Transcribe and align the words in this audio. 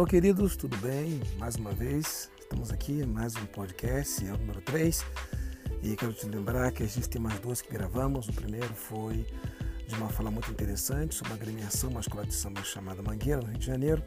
Alô, 0.00 0.06
queridos, 0.06 0.56
tudo 0.56 0.78
bem? 0.78 1.20
Mais 1.36 1.56
uma 1.56 1.72
vez, 1.72 2.30
estamos 2.40 2.72
aqui, 2.72 3.04
mais 3.04 3.36
um 3.36 3.44
podcast, 3.44 4.26
é 4.26 4.32
o 4.32 4.38
número 4.38 4.62
3. 4.62 5.04
E 5.82 5.94
quero 5.94 6.14
te 6.14 6.24
lembrar 6.24 6.72
que 6.72 6.82
a 6.82 6.86
gente 6.86 7.06
tem 7.06 7.20
mais 7.20 7.38
dois 7.40 7.60
que 7.60 7.70
gravamos. 7.70 8.26
O 8.26 8.32
primeiro 8.32 8.72
foi 8.74 9.26
de 9.86 9.94
uma 9.96 10.08
fala 10.08 10.30
muito 10.30 10.50
interessante 10.50 11.14
sobre 11.14 11.34
a 11.34 11.36
agremiação, 11.36 12.00
escola 12.00 12.24
de 12.24 12.32
samba 12.32 12.64
chamada 12.64 13.02
Mangueira, 13.02 13.42
no 13.42 13.48
Rio 13.48 13.58
de 13.58 13.66
Janeiro, 13.66 14.02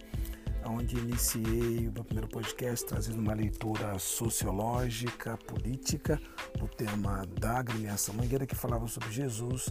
onde 0.66 0.98
iniciei 0.98 1.88
o 1.88 1.92
meu 1.92 2.04
primeiro 2.04 2.28
podcast 2.28 2.88
trazendo 2.88 3.20
uma 3.20 3.36
leitura 3.36 4.00
sociológica, 4.00 5.38
política, 5.46 6.20
do 6.58 6.68
tema 6.68 7.24
da 7.40 7.60
agremiação 7.60 8.16
Mangueira, 8.16 8.48
que 8.48 8.56
falava 8.56 8.88
sobre 8.88 9.12
Jesus, 9.12 9.70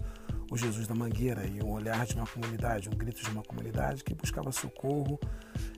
o 0.52 0.56
Jesus 0.56 0.86
da 0.86 0.94
Mangueira, 0.94 1.46
e 1.46 1.62
um 1.62 1.70
olhar 1.70 2.04
de 2.04 2.14
uma 2.14 2.26
comunidade, 2.26 2.86
um 2.90 2.92
grito 2.92 3.22
de 3.22 3.30
uma 3.30 3.42
comunidade 3.42 4.04
que 4.04 4.14
buscava 4.14 4.52
socorro, 4.52 5.18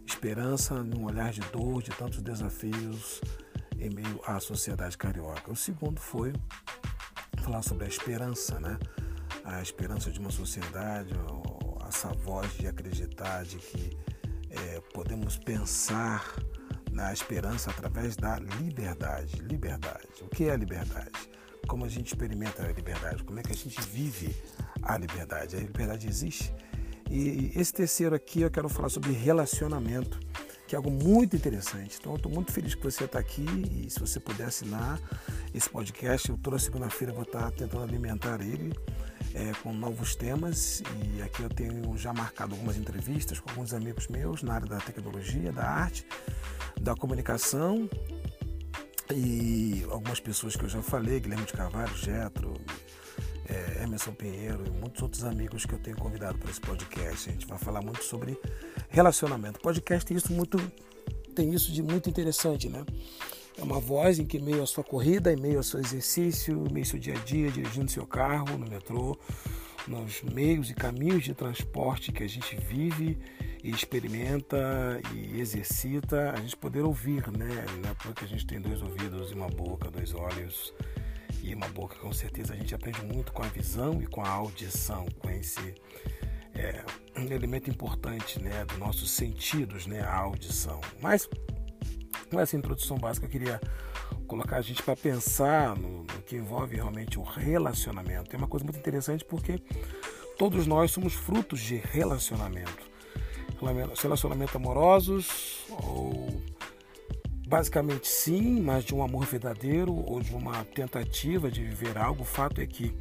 esperança, 0.05 0.83
num 0.83 1.05
olhar 1.05 1.31
de 1.31 1.41
dor, 1.53 1.81
de 1.81 1.93
tantos 1.93 2.21
desafios 2.21 3.21
em 3.79 3.89
meio 3.89 4.21
à 4.27 4.41
sociedade 4.41 4.99
carioca. 4.99 5.53
O 5.53 5.55
segundo 5.55 6.01
foi 6.01 6.33
falar 7.41 7.63
sobre 7.63 7.85
a 7.85 7.89
esperança, 7.89 8.59
né? 8.59 8.77
A 9.45 9.63
esperança 9.63 10.11
de 10.11 10.19
uma 10.19 10.33
sociedade, 10.33 11.15
essa 11.89 12.09
voz 12.09 12.53
de 12.55 12.67
acreditar 12.67 13.45
de 13.45 13.59
que 13.59 13.97
é, 14.51 14.81
podemos 14.93 15.39
pensar 15.39 16.35
na 16.91 17.13
esperança 17.13 17.71
através 17.71 18.17
da 18.17 18.41
liberdade. 18.41 19.37
Liberdade. 19.37 20.09
O 20.23 20.27
que 20.27 20.49
é 20.49 20.51
a 20.51 20.57
liberdade? 20.57 21.13
Como 21.69 21.85
a 21.85 21.89
gente 21.89 22.09
experimenta 22.09 22.63
a 22.63 22.73
liberdade? 22.73 23.23
Como 23.25 23.39
é 23.39 23.43
que 23.43 23.53
a 23.53 23.57
gente 23.57 23.81
vive 23.81 24.35
a 24.85 24.99
liberdade? 24.99 25.57
A 25.57 25.61
liberdade 25.61 26.09
existe? 26.09 26.53
E 27.11 27.53
esse 27.55 27.73
terceiro 27.73 28.15
aqui 28.15 28.43
eu 28.43 28.51
quero 28.51 28.69
falar 28.69 28.89
sobre 28.89 29.13
relacionamento, 29.13 30.19
que 30.67 30.75
é 30.75 30.77
algo 30.77 30.91
muito 30.91 31.37
interessante. 31.37 31.99
Então 32.01 32.13
eu 32.13 32.17
estou 32.17 32.33
muito 32.33 32.53
feliz 32.53 32.75
que 32.75 32.83
você 32.83 33.05
está 33.05 33.19
aqui 33.19 33.45
e 33.71 33.91
se 33.91 34.01
você 34.01 34.19
puder 34.19 34.47
assinar 34.47 35.01
esse 35.55 35.69
podcast, 35.69 36.29
eu 36.29 36.39
toda 36.39 36.59
segunda-feira 36.59 37.13
vou 37.13 37.23
estar 37.23 37.51
tentando 37.51 37.83
alimentar 37.83 38.41
ele 38.41 38.73
é, 39.35 39.53
com 39.63 39.73
novos 39.73 40.17
temas 40.17 40.83
e 41.17 41.23
aqui 41.23 41.43
eu 41.43 41.49
tenho 41.49 41.97
já 41.97 42.13
marcado 42.13 42.55
algumas 42.55 42.77
entrevistas 42.77 43.39
com 43.39 43.51
alguns 43.51 43.75
amigos 43.75 44.09
meus 44.09 44.43
na 44.43 44.55
área 44.55 44.67
da 44.67 44.79
tecnologia, 44.79 45.53
da 45.53 45.65
arte, 45.65 46.07
da 46.81 46.95
comunicação 46.95 47.89
e 49.13 49.85
algumas 49.91 50.21
pessoas 50.21 50.57
que 50.57 50.65
eu 50.65 50.69
já 50.69 50.83
falei, 50.83 51.21
Guilherme 51.21 51.45
de 51.45 51.53
Carvalho, 51.53 51.95
Getro, 51.97 52.55
é, 53.49 53.83
Emerson 53.83 54.13
Pinheiro 54.13 54.65
e 54.67 54.71
muitos 54.71 55.03
outros 55.03 55.25
amigos 55.25 55.67
que 55.67 55.75
eu 55.75 55.79
tenho 55.79 55.97
convidado 55.97 56.39
para 56.39 56.51
esse 56.51 56.61
podcast. 56.61 57.29
A 57.29 57.33
gente 57.33 57.47
vai 57.47 57.59
falar 57.59 57.83
muito 57.83 58.03
sobre 58.03 58.39
relacionamento. 58.89 59.61
Podcast 59.61 60.07
tem 60.07 60.17
isso 60.17 60.33
muito, 60.33 60.59
tem 61.35 61.53
isso 61.53 61.73
de 61.73 61.83
muito 61.83 62.09
interessante, 62.09 62.69
né? 62.69 62.85
É 63.57 63.63
uma 63.63 63.79
voz 63.79 64.19
em 64.19 64.27
que, 64.27 64.41
meio 64.41 64.63
à 64.63 64.67
sua 64.67 64.83
corrida, 64.83 65.33
em 65.33 65.37
meio 65.37 65.59
ao 65.59 65.63
seu 65.63 65.79
exercício, 65.79 66.67
em 66.67 66.73
meio 66.73 66.85
ao 66.85 66.91
seu 66.91 66.99
dia 66.99 67.15
a 67.15 67.19
dia, 67.19 67.51
dirigindo 67.51 67.91
seu 67.91 68.07
carro 68.07 68.59
no 68.59 68.69
metrô, 68.69 69.17
nos 69.87 70.23
meios 70.23 70.71
e 70.71 70.75
caminhos 70.75 71.25
de 71.25 71.35
transporte 71.35 72.11
que 72.11 72.25
a 72.25 72.29
gente 72.29 72.57
vive 72.57 73.19
e 73.63 73.71
experimenta 73.71 75.01
e 75.15 75.41
exercita, 75.41 76.33
a 76.33 76.41
gente 76.41 76.57
poder 76.57 76.83
ouvir, 76.83 77.31
né? 77.31 77.65
Porque 78.03 78.25
a 78.25 78.29
gente 78.29 78.47
tem 78.47 78.61
dois 78.61 78.83
ouvidos 78.83 79.31
e 79.31 79.35
uma 79.35 79.49
boca, 79.49 79.91
dois 79.91 80.13
olhos 80.15 80.75
e 81.45 81.55
uma 81.55 81.69
boca, 81.69 81.97
com 81.97 82.13
certeza 82.13 82.55
a 82.55 82.57
gente 82.57 82.75
aprende 82.75 83.03
muito 83.03 83.33
com 83.33 83.43
a 83.43 83.49
visão 83.49 84.01
e 84.01 84.07
com 84.07 84.23
a 84.23 84.29
audição, 84.29 85.07
com 85.19 85.29
esse 85.29 85.75
é, 86.55 86.83
um 87.17 87.31
elemento 87.31 87.69
importante, 87.69 88.41
né, 88.41 88.65
dos 88.65 88.79
nossos 88.79 89.11
sentidos, 89.11 89.87
né, 89.87 90.01
a 90.01 90.17
audição. 90.17 90.81
Mas 91.03 91.29
com 92.31 92.41
essa 92.41 92.57
introdução 92.57 92.97
básica, 92.97 93.27
eu 93.27 93.31
queria 93.31 93.61
colocar 94.27 94.57
a 94.57 94.63
gente 94.63 94.83
para 94.83 94.97
pensar 94.97 95.77
no, 95.77 95.99
no, 96.05 96.23
que 96.23 96.37
envolve 96.37 96.77
realmente 96.77 97.19
o 97.19 97.23
relacionamento. 97.23 98.35
É 98.35 98.39
uma 98.39 98.49
coisa 98.49 98.65
muito 98.65 98.79
interessante 98.79 99.23
porque 99.25 99.61
todos 100.39 100.67
nós 100.67 100.91
somos 100.91 101.13
frutos 101.13 101.61
de 101.61 101.77
relacionamento. 101.77 102.95
Relacionamentos 104.03 104.57
amorosos 104.57 105.65
ou 105.71 106.43
basicamente 107.47 108.09
sim, 108.09 108.61
mas 108.61 108.85
de 108.85 108.95
um 108.95 109.03
amor 109.03 109.27
verdadeiro 109.27 109.95
ou 109.95 110.21
de 110.21 110.35
uma 110.35 110.65
tentativa 110.65 111.51
de 111.51 111.63
viver 111.63 111.99
algo. 111.99 112.23
O 112.23 112.27
fato 112.27 112.61
é 112.61 112.67
que 112.67 112.95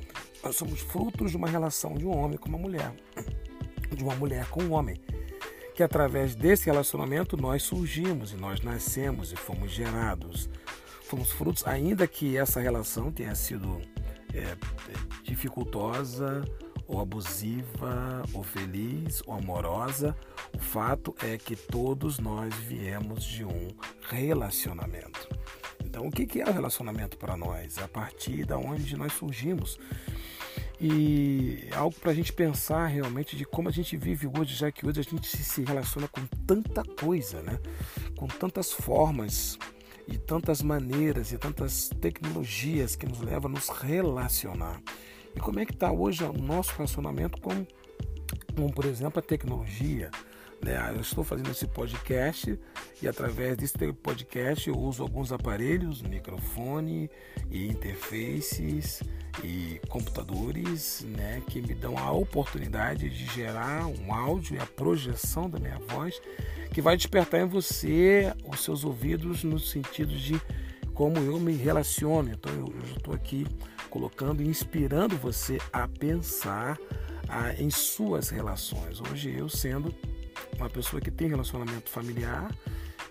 nós 0.43 0.55
somos 0.55 0.81
frutos 0.81 1.31
de 1.31 1.37
uma 1.37 1.47
relação 1.47 1.95
de 1.95 2.05
um 2.05 2.15
homem 2.17 2.37
com 2.37 2.49
uma 2.49 2.57
mulher, 2.57 2.93
de 3.91 4.03
uma 4.03 4.15
mulher 4.15 4.45
com 4.49 4.63
um 4.63 4.73
homem 4.73 4.99
que 5.73 5.81
através 5.81 6.35
desse 6.35 6.65
relacionamento 6.65 7.35
nós 7.35 7.63
surgimos 7.63 8.31
e 8.31 8.35
nós 8.35 8.61
nascemos 8.61 9.31
e 9.31 9.35
fomos 9.35 9.71
gerados. 9.71 10.49
Fomos 11.01 11.31
frutos, 11.31 11.65
ainda 11.65 12.07
que 12.07 12.37
essa 12.37 12.59
relação 12.59 13.11
tenha 13.11 13.35
sido 13.35 13.81
é, 14.33 14.55
dificultosa, 15.23 16.43
ou 16.87 16.99
abusiva, 16.99 18.23
ou 18.33 18.43
feliz, 18.43 19.21
ou 19.25 19.33
amorosa, 19.33 20.15
o 20.53 20.59
fato 20.59 21.15
é 21.23 21.37
que 21.37 21.55
todos 21.55 22.19
nós 22.19 22.53
viemos 22.55 23.23
de 23.23 23.45
um 23.45 23.69
relacionamento. 24.09 25.27
Então, 25.83 26.07
o 26.07 26.11
que 26.11 26.41
é 26.41 26.45
o 26.45 26.51
relacionamento 26.51 27.17
para 27.17 27.37
nós? 27.37 27.77
A 27.77 27.87
partir 27.87 28.45
da 28.45 28.57
onde 28.57 28.97
nós 28.97 29.13
surgimos. 29.13 29.77
E 30.81 31.67
é 31.71 31.75
algo 31.75 31.95
para 31.97 32.11
a 32.11 32.13
gente 32.13 32.33
pensar 32.33 32.87
realmente 32.87 33.37
de 33.37 33.45
como 33.45 33.69
a 33.69 33.71
gente 33.71 33.95
vive 33.95 34.27
hoje, 34.27 34.55
já 34.55 34.71
que 34.71 34.85
hoje 34.85 34.99
a 34.99 35.03
gente 35.03 35.37
se 35.37 35.63
relaciona 35.63 36.07
com 36.07 36.25
tanta 36.45 36.83
coisa, 36.83 37.41
né? 37.41 37.59
com 38.17 38.27
tantas 38.27 38.73
formas 38.73 39.57
e 40.07 40.17
tantas 40.17 40.61
maneiras 40.61 41.31
e 41.31 41.37
tantas 41.37 41.89
tecnologias 42.01 42.95
que 42.95 43.05
nos 43.05 43.21
levam 43.21 43.51
a 43.51 43.53
nos 43.53 43.69
relacionar. 43.69 44.81
E 45.35 45.39
como 45.39 45.59
é 45.59 45.65
que 45.65 45.73
está 45.73 45.91
hoje 45.91 46.23
o 46.23 46.33
nosso 46.33 46.73
relacionamento 46.73 47.39
com, 47.41 47.65
com, 48.55 48.69
por 48.69 48.85
exemplo, 48.85 49.19
a 49.19 49.21
tecnologia? 49.21 50.09
Né? 50.63 50.77
Eu 50.95 51.01
estou 51.01 51.23
fazendo 51.23 51.51
esse 51.51 51.67
podcast 51.67 52.57
e 53.01 53.07
através 53.07 53.57
desse 53.57 53.77
podcast 53.93 54.69
eu 54.69 54.77
uso 54.77 55.03
alguns 55.03 55.31
aparelhos, 55.31 56.01
microfone 56.01 57.09
e 57.51 57.67
interfaces 57.67 59.03
e 59.43 59.81
computadores 59.89 61.05
né, 61.09 61.41
que 61.47 61.61
me 61.61 61.73
dão 61.73 61.97
a 61.97 62.11
oportunidade 62.11 63.09
de 63.09 63.25
gerar 63.25 63.87
um 63.87 64.13
áudio 64.13 64.55
e 64.55 64.59
a 64.59 64.65
projeção 64.65 65.49
da 65.49 65.59
minha 65.59 65.79
voz 65.79 66.21
que 66.71 66.81
vai 66.81 66.95
despertar 66.95 67.41
em 67.41 67.45
você 67.45 68.33
os 68.45 68.63
seus 68.63 68.85
ouvidos 68.85 69.43
no 69.43 69.59
sentido 69.59 70.15
de 70.15 70.41
como 70.93 71.17
eu 71.17 71.39
me 71.39 71.53
relaciono. 71.53 72.31
Então 72.31 72.51
eu 72.53 72.95
estou 72.95 73.13
aqui 73.13 73.45
colocando 73.93 74.41
e 74.41 74.47
inspirando 74.47 75.15
você 75.15 75.59
a 75.71 75.87
pensar 75.87 76.79
a, 77.29 77.53
em 77.61 77.69
suas 77.69 78.29
relações. 78.29 78.99
Hoje 78.99 79.31
eu 79.37 79.47
sendo 79.47 79.93
uma 80.57 80.67
pessoa 80.67 80.99
que 80.99 81.11
tem 81.11 81.27
relacionamento 81.27 81.91
familiar 81.91 82.51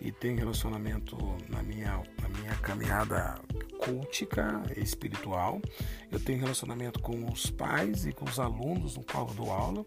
e 0.01 0.11
tem 0.11 0.35
relacionamento 0.35 1.17
na 1.49 1.63
minha, 1.63 2.03
na 2.21 2.29
minha 2.31 2.53
caminhada 2.57 3.41
cultica, 3.79 4.61
espiritual. 4.77 5.63
Eu 6.11 6.19
tenho 6.19 6.41
relacionamento 6.41 6.99
com 6.99 7.31
os 7.31 7.49
pais 7.49 8.05
e 8.05 8.13
com 8.13 8.25
os 8.25 8.41
alunos 8.41 8.97
no 8.97 9.05
qual 9.05 9.29
eu 9.29 9.35
dou 9.35 9.53
aula. 9.53 9.87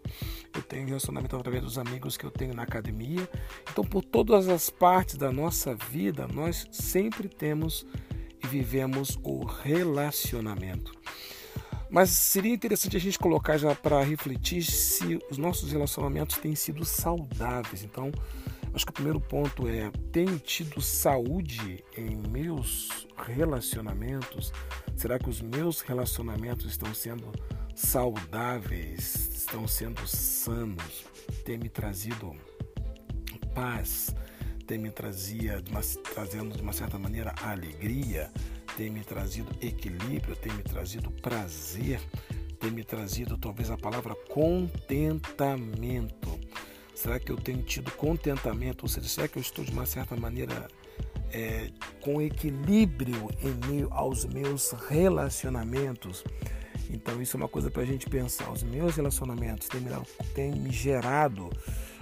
Eu 0.54 0.62
tenho 0.62 0.86
relacionamento 0.86 1.36
através 1.36 1.62
dos 1.62 1.76
amigos 1.76 2.16
que 2.16 2.24
eu 2.24 2.30
tenho 2.30 2.54
na 2.54 2.62
academia. 2.62 3.28
Então, 3.70 3.84
por 3.84 4.02
todas 4.02 4.48
as 4.48 4.70
partes 4.70 5.16
da 5.16 5.30
nossa 5.30 5.74
vida, 5.74 6.26
nós 6.26 6.66
sempre 6.70 7.28
temos 7.28 7.86
vivemos 8.46 9.18
o 9.22 9.44
relacionamento. 9.44 10.92
Mas 11.88 12.10
seria 12.10 12.52
interessante 12.52 12.96
a 12.96 13.00
gente 13.00 13.18
colocar 13.18 13.58
já 13.58 13.74
para 13.74 14.02
refletir 14.02 14.62
se 14.64 15.18
os 15.30 15.38
nossos 15.38 15.70
relacionamentos 15.70 16.36
têm 16.38 16.54
sido 16.54 16.84
saudáveis. 16.84 17.84
Então, 17.84 18.10
acho 18.74 18.84
que 18.84 18.90
o 18.90 18.94
primeiro 18.94 19.20
ponto 19.20 19.68
é: 19.68 19.90
tenho 20.10 20.38
tido 20.38 20.80
saúde 20.80 21.84
em 21.96 22.16
meus 22.28 23.06
relacionamentos? 23.16 24.52
Será 24.96 25.18
que 25.18 25.30
os 25.30 25.40
meus 25.40 25.80
relacionamentos 25.80 26.66
estão 26.66 26.92
sendo 26.92 27.30
saudáveis, 27.74 29.30
estão 29.36 29.68
sendo 29.68 30.06
sanos? 30.06 31.04
Tem 31.44 31.56
me 31.56 31.68
trazido 31.68 32.34
paz? 33.54 34.14
Tem 34.66 34.78
me 34.78 34.90
trazia, 34.90 35.62
trazendo 36.14 36.56
de 36.56 36.62
uma 36.62 36.72
certa 36.72 36.98
maneira 36.98 37.34
alegria? 37.42 38.32
tem 38.76 38.90
me 38.90 39.02
trazido 39.02 39.50
equilíbrio, 39.60 40.36
tem 40.36 40.52
me 40.52 40.62
trazido 40.62 41.10
prazer, 41.10 41.98
tem 42.60 42.70
me 42.70 42.84
trazido 42.84 43.36
talvez 43.38 43.70
a 43.70 43.78
palavra 43.78 44.14
contentamento. 44.28 46.38
Será 46.94 47.18
que 47.18 47.32
eu 47.32 47.36
tenho 47.36 47.62
tido 47.62 47.90
contentamento? 47.92 48.82
Ou 48.82 48.88
seja, 48.88 49.08
será 49.08 49.28
que 49.28 49.38
eu 49.38 49.42
estou 49.42 49.64
de 49.64 49.72
uma 49.72 49.86
certa 49.86 50.14
maneira 50.14 50.68
é, 51.32 51.70
com 52.02 52.20
equilíbrio 52.20 53.30
em 53.42 53.54
meio 53.66 53.88
aos 53.90 54.26
meus 54.26 54.72
relacionamentos? 54.88 56.22
Então 56.90 57.20
isso 57.20 57.36
é 57.36 57.38
uma 57.38 57.48
coisa 57.48 57.70
para 57.70 57.82
a 57.82 57.86
gente 57.86 58.08
pensar. 58.08 58.50
Os 58.50 58.62
meus 58.62 58.94
relacionamentos 58.94 59.68
têm 59.68 59.80
me, 59.80 59.90
têm 60.34 60.52
me 60.52 60.70
gerado 60.70 61.50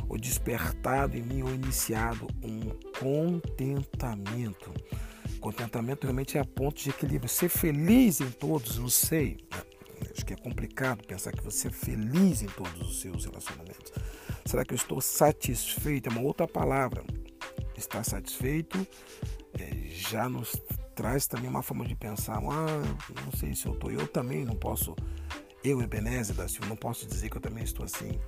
ou 0.09 0.19
despertado 0.19 1.17
em 1.17 1.23
mim, 1.23 1.43
ou 1.43 1.55
iniciado 1.55 2.27
um 2.43 2.61
contentamento. 2.99 4.73
Contentamento 5.41 6.05
realmente 6.05 6.39
é 6.39 6.41
a 6.41 6.45
ponto 6.45 6.83
de 6.83 6.91
equilíbrio. 6.91 7.29
Ser 7.29 7.49
feliz 7.49 8.21
em 8.21 8.31
todos, 8.31 8.79
não 8.79 8.89
sei. 8.89 9.39
Acho 10.11 10.25
que 10.25 10.33
é 10.33 10.37
complicado 10.37 11.05
pensar 11.07 11.33
que 11.33 11.43
você 11.43 11.69
é 11.69 11.71
feliz 11.71 12.43
em 12.43 12.47
todos 12.47 12.81
os 12.81 13.01
seus 13.01 13.25
relacionamentos. 13.25 13.93
Será 14.45 14.65
que 14.65 14.73
eu 14.73 14.77
estou 14.77 15.01
satisfeito? 15.01 16.09
É 16.09 16.13
uma 16.13 16.23
outra 16.23 16.47
palavra. 16.47 17.05
Estar 17.77 18.05
satisfeito 18.05 18.87
é, 19.59 19.89
já 19.89 20.29
nos 20.29 20.53
traz 20.95 21.27
também 21.27 21.49
uma 21.49 21.63
forma 21.63 21.85
de 21.85 21.95
pensar. 21.95 22.39
Ah, 22.39 23.23
não 23.25 23.33
sei 23.39 23.55
se 23.55 23.67
eu 23.67 23.73
estou. 23.73 23.91
Eu 23.91 24.07
também 24.07 24.45
não 24.45 24.55
posso. 24.55 24.95
Eu, 25.63 25.81
Ebenezer 25.81 26.37
da 26.37 26.49
Silva, 26.49 26.69
não 26.69 26.77
posso 26.77 27.07
dizer 27.07 27.31
que 27.31 27.37
eu 27.37 27.41
também 27.41 27.65
estou 27.65 27.85
assim. 27.85 28.19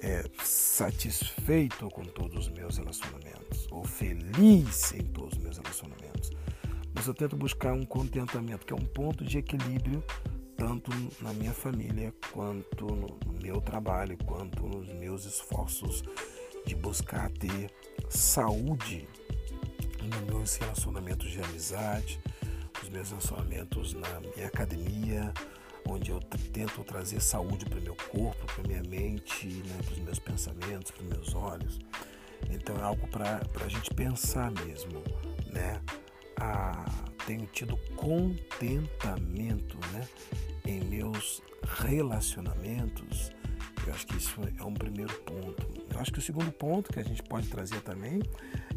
É, 0.00 0.24
satisfeito 0.44 1.88
com 1.90 2.04
todos 2.04 2.46
os 2.46 2.48
meus 2.50 2.78
relacionamentos 2.78 3.66
ou 3.70 3.84
feliz 3.84 4.92
em 4.92 5.02
todos 5.02 5.36
os 5.36 5.42
meus 5.42 5.58
relacionamentos. 5.58 6.30
Mas 6.94 7.06
eu 7.06 7.14
tento 7.14 7.36
buscar 7.36 7.72
um 7.72 7.84
contentamento, 7.84 8.64
que 8.64 8.72
é 8.72 8.76
um 8.76 8.84
ponto 8.84 9.24
de 9.24 9.38
equilíbrio 9.38 10.02
tanto 10.58 10.90
na 11.22 11.32
minha 11.32 11.52
família, 11.52 12.12
quanto 12.32 12.84
no 12.84 13.32
meu 13.40 13.60
trabalho, 13.60 14.18
quanto 14.26 14.66
nos 14.66 14.92
meus 14.94 15.24
esforços 15.24 16.02
de 16.66 16.74
buscar 16.74 17.30
ter 17.30 17.70
saúde 18.10 19.08
nos 20.02 20.20
meus 20.22 20.56
relacionamentos 20.56 21.30
de 21.30 21.40
amizade, 21.40 22.20
nos 22.80 22.88
meus 22.88 23.08
relacionamentos 23.10 23.94
na 23.94 24.20
minha 24.20 24.48
academia, 24.48 25.32
onde 25.88 26.10
eu 26.10 26.20
tento 26.52 26.84
trazer 26.84 27.20
saúde 27.20 27.64
para 27.64 27.78
o 27.78 27.82
meu 27.82 27.96
corpo, 28.10 28.46
para 28.46 28.68
minha 28.68 28.82
mente, 28.82 29.46
né, 29.46 29.78
para 29.84 29.92
os 29.92 29.98
meus 29.98 30.18
pensamentos, 30.18 30.90
para 30.90 31.02
os 31.02 31.08
meus 31.08 31.34
olhos. 31.34 31.78
Então 32.50 32.76
é 32.76 32.82
algo 32.82 33.06
para 33.08 33.40
a 33.64 33.68
gente 33.68 33.92
pensar 33.94 34.50
mesmo, 34.50 35.02
né? 35.52 35.80
a, 36.38 36.84
tenho 37.26 37.46
tido 37.46 37.76
contentamento 37.96 39.78
né, 39.92 40.08
em 40.64 40.80
meus 40.84 41.42
relacionamentos. 41.80 43.32
Eu 43.86 43.92
acho 43.94 44.06
que 44.06 44.16
isso 44.16 44.40
é 44.58 44.64
um 44.64 44.74
primeiro 44.74 45.12
ponto. 45.20 45.66
Eu 45.92 46.00
acho 46.00 46.12
que 46.12 46.18
o 46.18 46.22
segundo 46.22 46.52
ponto 46.52 46.92
que 46.92 47.00
a 47.00 47.02
gente 47.02 47.22
pode 47.22 47.48
trazer 47.48 47.80
também 47.80 48.20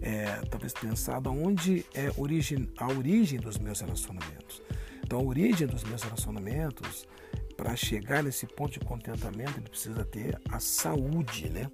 é 0.01 0.41
talvez 0.49 0.73
pensar 0.73 1.21
de 1.21 1.29
onde 1.29 1.85
é 1.93 2.11
origem, 2.17 2.67
a 2.77 2.87
origem 2.87 3.39
dos 3.39 3.57
meus 3.57 3.79
relacionamentos. 3.81 4.61
Então, 5.11 5.19
a 5.19 5.25
origem 5.25 5.67
dos 5.67 5.83
meus 5.83 6.03
relacionamentos, 6.03 7.05
para 7.57 7.75
chegar 7.75 8.23
nesse 8.23 8.47
ponto 8.47 8.79
de 8.79 8.79
contentamento, 8.79 9.59
ele 9.59 9.67
precisa 9.67 10.05
ter 10.05 10.39
a 10.49 10.57
saúde, 10.57 11.49
né? 11.49 11.69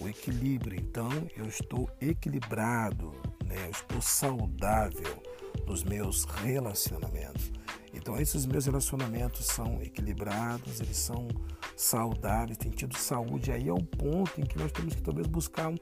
o 0.00 0.08
equilíbrio. 0.08 0.80
Então, 0.80 1.10
eu 1.36 1.44
estou 1.44 1.90
equilibrado, 2.00 3.12
né? 3.44 3.66
eu 3.66 3.70
estou 3.70 4.00
saudável 4.00 5.22
nos 5.66 5.84
meus 5.84 6.24
relacionamentos. 6.24 7.52
Então, 7.92 8.18
esses 8.18 8.46
meus 8.46 8.64
relacionamentos 8.64 9.44
são 9.44 9.82
equilibrados, 9.82 10.80
eles 10.80 10.96
são 10.96 11.28
saudáveis, 11.76 12.56
têm 12.56 12.70
tido 12.70 12.96
saúde. 12.96 13.52
Aí 13.52 13.68
é 13.68 13.72
o 13.74 13.84
ponto 13.84 14.40
em 14.40 14.44
que 14.46 14.56
nós 14.56 14.72
temos 14.72 14.94
que 14.94 15.02
talvez 15.02 15.26
buscar 15.26 15.68
um, 15.68 15.76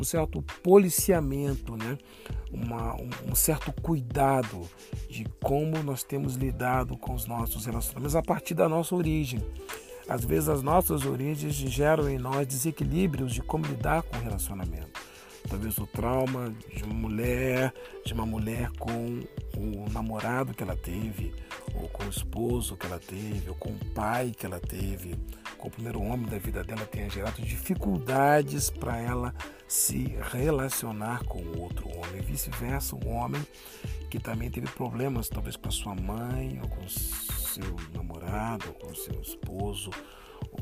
um 0.00 0.04
certo 0.04 0.42
policiamento, 0.62 1.76
né? 1.76 1.98
Uma, 2.50 2.96
um, 2.96 3.34
certo 3.34 3.72
cuidado 3.80 4.68
de 5.08 5.24
como 5.42 5.82
nós 5.82 6.02
temos 6.02 6.34
lidado 6.34 6.96
com 6.96 7.14
os 7.14 7.26
nossos 7.26 7.66
relacionamentos 7.66 8.16
a 8.16 8.22
partir 8.22 8.54
da 8.54 8.68
nossa 8.68 8.94
origem. 8.94 9.40
Às 10.08 10.24
vezes 10.24 10.48
as 10.48 10.62
nossas 10.62 11.04
origens 11.04 11.54
geram 11.54 12.08
em 12.08 12.18
nós 12.18 12.46
desequilíbrios 12.46 13.32
de 13.32 13.42
como 13.42 13.66
lidar 13.66 14.02
com 14.02 14.16
o 14.16 14.20
relacionamento. 14.20 15.00
Talvez 15.48 15.78
o 15.78 15.86
trauma 15.86 16.52
de 16.74 16.82
uma 16.82 16.94
mulher, 16.94 17.72
de 18.04 18.12
uma 18.12 18.26
mulher 18.26 18.70
com 18.78 19.20
o 19.56 19.88
namorado 19.90 20.52
que 20.52 20.62
ela 20.62 20.76
teve, 20.76 21.32
ou 21.74 21.88
com 21.88 22.04
o 22.04 22.08
esposo 22.08 22.76
que 22.76 22.86
ela 22.86 22.98
teve, 22.98 23.48
ou 23.48 23.54
com 23.54 23.70
o 23.70 23.84
pai 23.94 24.32
que 24.36 24.44
ela 24.44 24.60
teve, 24.60 25.16
com 25.60 25.68
o 25.68 25.70
primeiro 25.70 26.02
homem 26.02 26.26
da 26.26 26.38
vida 26.38 26.64
dela 26.64 26.86
tenha 26.86 27.08
gerado 27.10 27.42
dificuldades 27.42 28.70
para 28.70 28.96
ela 28.98 29.34
se 29.68 30.16
relacionar 30.32 31.22
com 31.24 31.44
outro 31.58 31.86
homem. 31.88 32.22
Vice-versa, 32.22 32.96
um 32.96 33.14
homem 33.14 33.46
que 34.08 34.18
também 34.18 34.50
teve 34.50 34.68
problemas, 34.68 35.28
talvez 35.28 35.56
com 35.56 35.68
a 35.68 35.72
sua 35.72 35.94
mãe, 35.94 36.58
ou 36.62 36.68
com 36.68 36.88
seu 36.88 37.76
namorado, 37.92 38.68
ou 38.68 38.74
com 38.74 38.94
seu 38.94 39.20
esposo, 39.20 39.90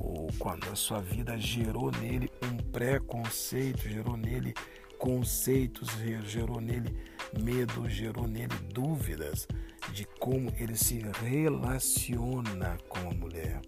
ou 0.00 0.28
quando 0.38 0.68
a 0.68 0.74
sua 0.74 1.00
vida 1.00 1.38
gerou 1.38 1.92
nele 1.92 2.28
um 2.42 2.56
preconceito, 2.56 3.88
gerou 3.88 4.16
nele 4.16 4.52
conceitos, 4.98 5.90
gerou 6.24 6.60
nele 6.60 6.92
medo, 7.40 7.88
gerou 7.88 8.26
nele 8.26 8.54
dúvidas 8.72 9.46
de 9.92 10.04
como 10.18 10.52
ele 10.58 10.76
se 10.76 11.00
relaciona 11.22 12.76
com 12.88 13.08
a 13.08 13.14
mulher. 13.14 13.60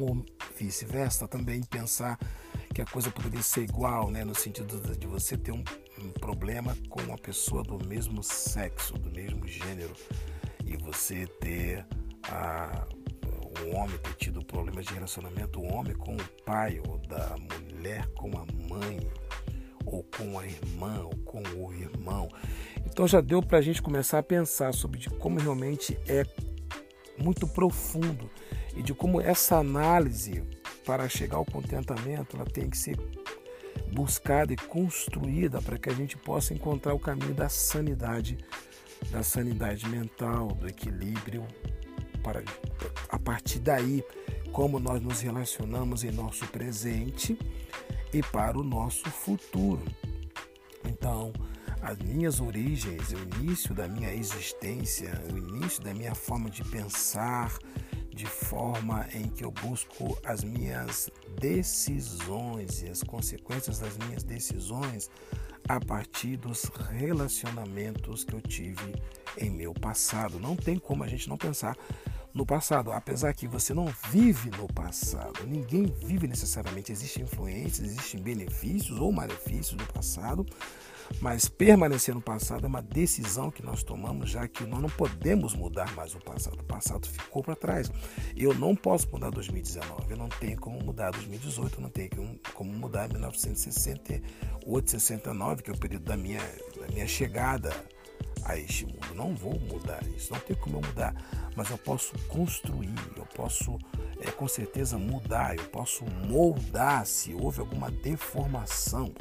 Ou 0.00 0.24
vice-versa, 0.56 1.28
também 1.28 1.62
pensar 1.62 2.18
que 2.74 2.80
a 2.80 2.86
coisa 2.86 3.10
poderia 3.10 3.42
ser 3.42 3.62
igual, 3.62 4.10
né, 4.10 4.24
no 4.24 4.34
sentido 4.34 4.80
de 4.96 5.06
você 5.06 5.36
ter 5.36 5.52
um, 5.52 5.62
um 5.98 6.10
problema 6.12 6.76
com 6.88 7.00
uma 7.02 7.18
pessoa 7.18 7.62
do 7.62 7.84
mesmo 7.86 8.22
sexo, 8.22 8.94
do 8.94 9.10
mesmo 9.10 9.46
gênero, 9.46 9.92
e 10.64 10.76
você 10.76 11.26
ter 11.26 11.86
a 12.24 12.86
o 13.66 13.76
homem 13.76 13.98
ter 13.98 14.14
tido 14.14 14.44
problemas 14.44 14.86
de 14.86 14.94
relacionamento, 14.94 15.60
o 15.60 15.72
homem 15.72 15.94
com 15.94 16.14
o 16.14 16.24
pai, 16.44 16.80
ou 16.86 16.98
da 16.98 17.36
mulher 17.36 18.06
com 18.14 18.30
a 18.38 18.46
mãe, 18.68 19.00
ou 19.84 20.04
com 20.04 20.38
a 20.38 20.46
irmã, 20.46 21.02
ou 21.04 21.16
com 21.24 21.42
o 21.42 21.72
irmão. 21.72 22.28
Então 22.86 23.06
já 23.06 23.20
deu 23.20 23.42
para 23.42 23.58
a 23.58 23.62
gente 23.62 23.82
começar 23.82 24.18
a 24.18 24.22
pensar 24.22 24.72
sobre 24.72 25.08
como 25.18 25.38
realmente 25.38 25.98
é 26.06 26.24
muito 27.20 27.46
profundo 27.46 28.30
e 28.74 28.82
de 28.82 28.94
como 28.94 29.20
essa 29.20 29.56
análise 29.56 30.42
para 30.84 31.08
chegar 31.08 31.36
ao 31.36 31.44
contentamento 31.44 32.36
ela 32.36 32.46
tem 32.46 32.68
que 32.68 32.78
ser 32.78 32.96
buscada 33.92 34.52
e 34.52 34.56
construída 34.56 35.60
para 35.60 35.78
que 35.78 35.90
a 35.90 35.94
gente 35.94 36.16
possa 36.16 36.54
encontrar 36.54 36.94
o 36.94 36.98
caminho 36.98 37.34
da 37.34 37.48
sanidade, 37.48 38.38
da 39.10 39.22
sanidade 39.22 39.88
mental, 39.88 40.48
do 40.48 40.68
equilíbrio 40.68 41.46
para 42.22 42.42
a 43.08 43.18
partir 43.18 43.58
daí 43.58 44.04
como 44.52 44.78
nós 44.78 45.00
nos 45.00 45.20
relacionamos 45.20 46.04
em 46.04 46.10
nosso 46.10 46.46
presente 46.48 47.38
e 48.12 48.22
para 48.22 48.58
o 48.58 48.64
nosso 48.64 49.08
futuro. 49.08 49.84
Então, 50.84 51.32
as 51.82 51.98
minhas 51.98 52.40
origens, 52.40 53.12
o 53.12 53.40
início 53.40 53.74
da 53.74 53.88
minha 53.88 54.12
existência, 54.12 55.12
o 55.32 55.36
início 55.36 55.82
da 55.82 55.94
minha 55.94 56.14
forma 56.14 56.50
de 56.50 56.62
pensar, 56.64 57.56
de 58.14 58.26
forma 58.26 59.06
em 59.14 59.28
que 59.28 59.44
eu 59.44 59.50
busco 59.50 60.18
as 60.24 60.44
minhas 60.44 61.10
decisões 61.40 62.82
e 62.82 62.88
as 62.88 63.02
consequências 63.02 63.78
das 63.78 63.96
minhas 63.98 64.22
decisões 64.22 65.10
a 65.68 65.80
partir 65.80 66.36
dos 66.36 66.64
relacionamentos 66.90 68.24
que 68.24 68.34
eu 68.34 68.40
tive 68.40 68.94
em 69.38 69.50
meu 69.50 69.72
passado. 69.72 70.38
Não 70.38 70.56
tem 70.56 70.78
como 70.78 71.04
a 71.04 71.08
gente 71.08 71.28
não 71.28 71.38
pensar 71.38 71.76
no 72.32 72.46
passado, 72.46 72.92
apesar 72.92 73.32
que 73.34 73.48
você 73.48 73.74
não 73.74 73.86
vive 74.10 74.50
no 74.50 74.68
passado, 74.68 75.44
ninguém 75.46 75.86
vive 75.86 76.28
necessariamente, 76.28 76.92
existem 76.92 77.24
influências, 77.24 77.88
existem 77.88 78.20
benefícios 78.20 79.00
ou 79.00 79.10
malefícios 79.10 79.76
do 79.76 79.84
passado, 79.92 80.46
mas 81.20 81.48
permanecer 81.48 82.14
no 82.14 82.20
passado 82.20 82.64
é 82.64 82.68
uma 82.68 82.82
decisão 82.82 83.50
que 83.50 83.64
nós 83.64 83.82
tomamos, 83.82 84.30
já 84.30 84.46
que 84.46 84.64
nós 84.64 84.80
não 84.80 84.88
podemos 84.88 85.54
mudar 85.54 85.94
mais 85.94 86.14
o 86.14 86.18
passado. 86.18 86.60
O 86.60 86.64
passado 86.64 87.08
ficou 87.08 87.42
para 87.42 87.56
trás. 87.56 87.90
Eu 88.36 88.54
não 88.54 88.76
posso 88.76 89.08
mudar 89.10 89.30
2019, 89.30 90.12
eu 90.12 90.16
não 90.16 90.28
tenho 90.28 90.58
como 90.58 90.82
mudar 90.82 91.10
2018, 91.10 91.76
eu 91.76 91.82
não 91.82 91.90
tenho 91.90 92.10
como 92.54 92.72
mudar 92.72 93.08
1968, 93.08 94.90
69, 94.90 95.62
que 95.62 95.70
é 95.70 95.74
o 95.74 95.78
período 95.78 96.04
da 96.04 96.16
minha, 96.16 96.40
da 96.78 96.86
minha 96.88 97.06
chegada 97.06 97.72
a 98.44 98.56
este 98.56 98.86
mundo. 98.86 99.14
Não 99.14 99.34
vou 99.34 99.58
mudar 99.58 100.02
isso, 100.16 100.32
não 100.32 100.40
tem 100.40 100.56
como 100.56 100.76
eu 100.76 100.80
mudar, 100.80 101.14
mas 101.56 101.70
eu 101.70 101.78
posso 101.78 102.12
construir, 102.28 102.94
eu 103.16 103.26
posso 103.34 103.78
é, 104.20 104.30
com 104.30 104.46
certeza 104.46 104.98
mudar, 104.98 105.56
eu 105.56 105.64
posso 105.64 106.04
moldar 106.26 107.06
se 107.06 107.34
houve 107.34 107.60
alguma 107.60 107.90
deformação, 107.90 109.12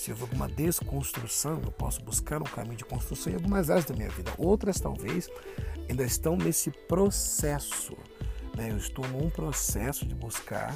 se 0.00 0.10
houve 0.10 0.22
alguma 0.22 0.48
desconstrução, 0.48 1.60
eu 1.62 1.70
posso 1.70 2.02
buscar 2.02 2.40
um 2.40 2.46
caminho 2.46 2.76
de 2.76 2.86
construção 2.86 3.30
em 3.30 3.36
algumas 3.36 3.68
áreas 3.68 3.84
da 3.84 3.94
minha 3.94 4.08
vida. 4.08 4.32
Outras 4.38 4.80
talvez 4.80 5.28
ainda 5.90 6.02
estão 6.04 6.36
nesse 6.36 6.70
processo. 6.70 7.94
Né? 8.56 8.70
Eu 8.70 8.78
estou 8.78 9.06
num 9.08 9.28
processo 9.28 10.06
de 10.06 10.14
buscar 10.14 10.74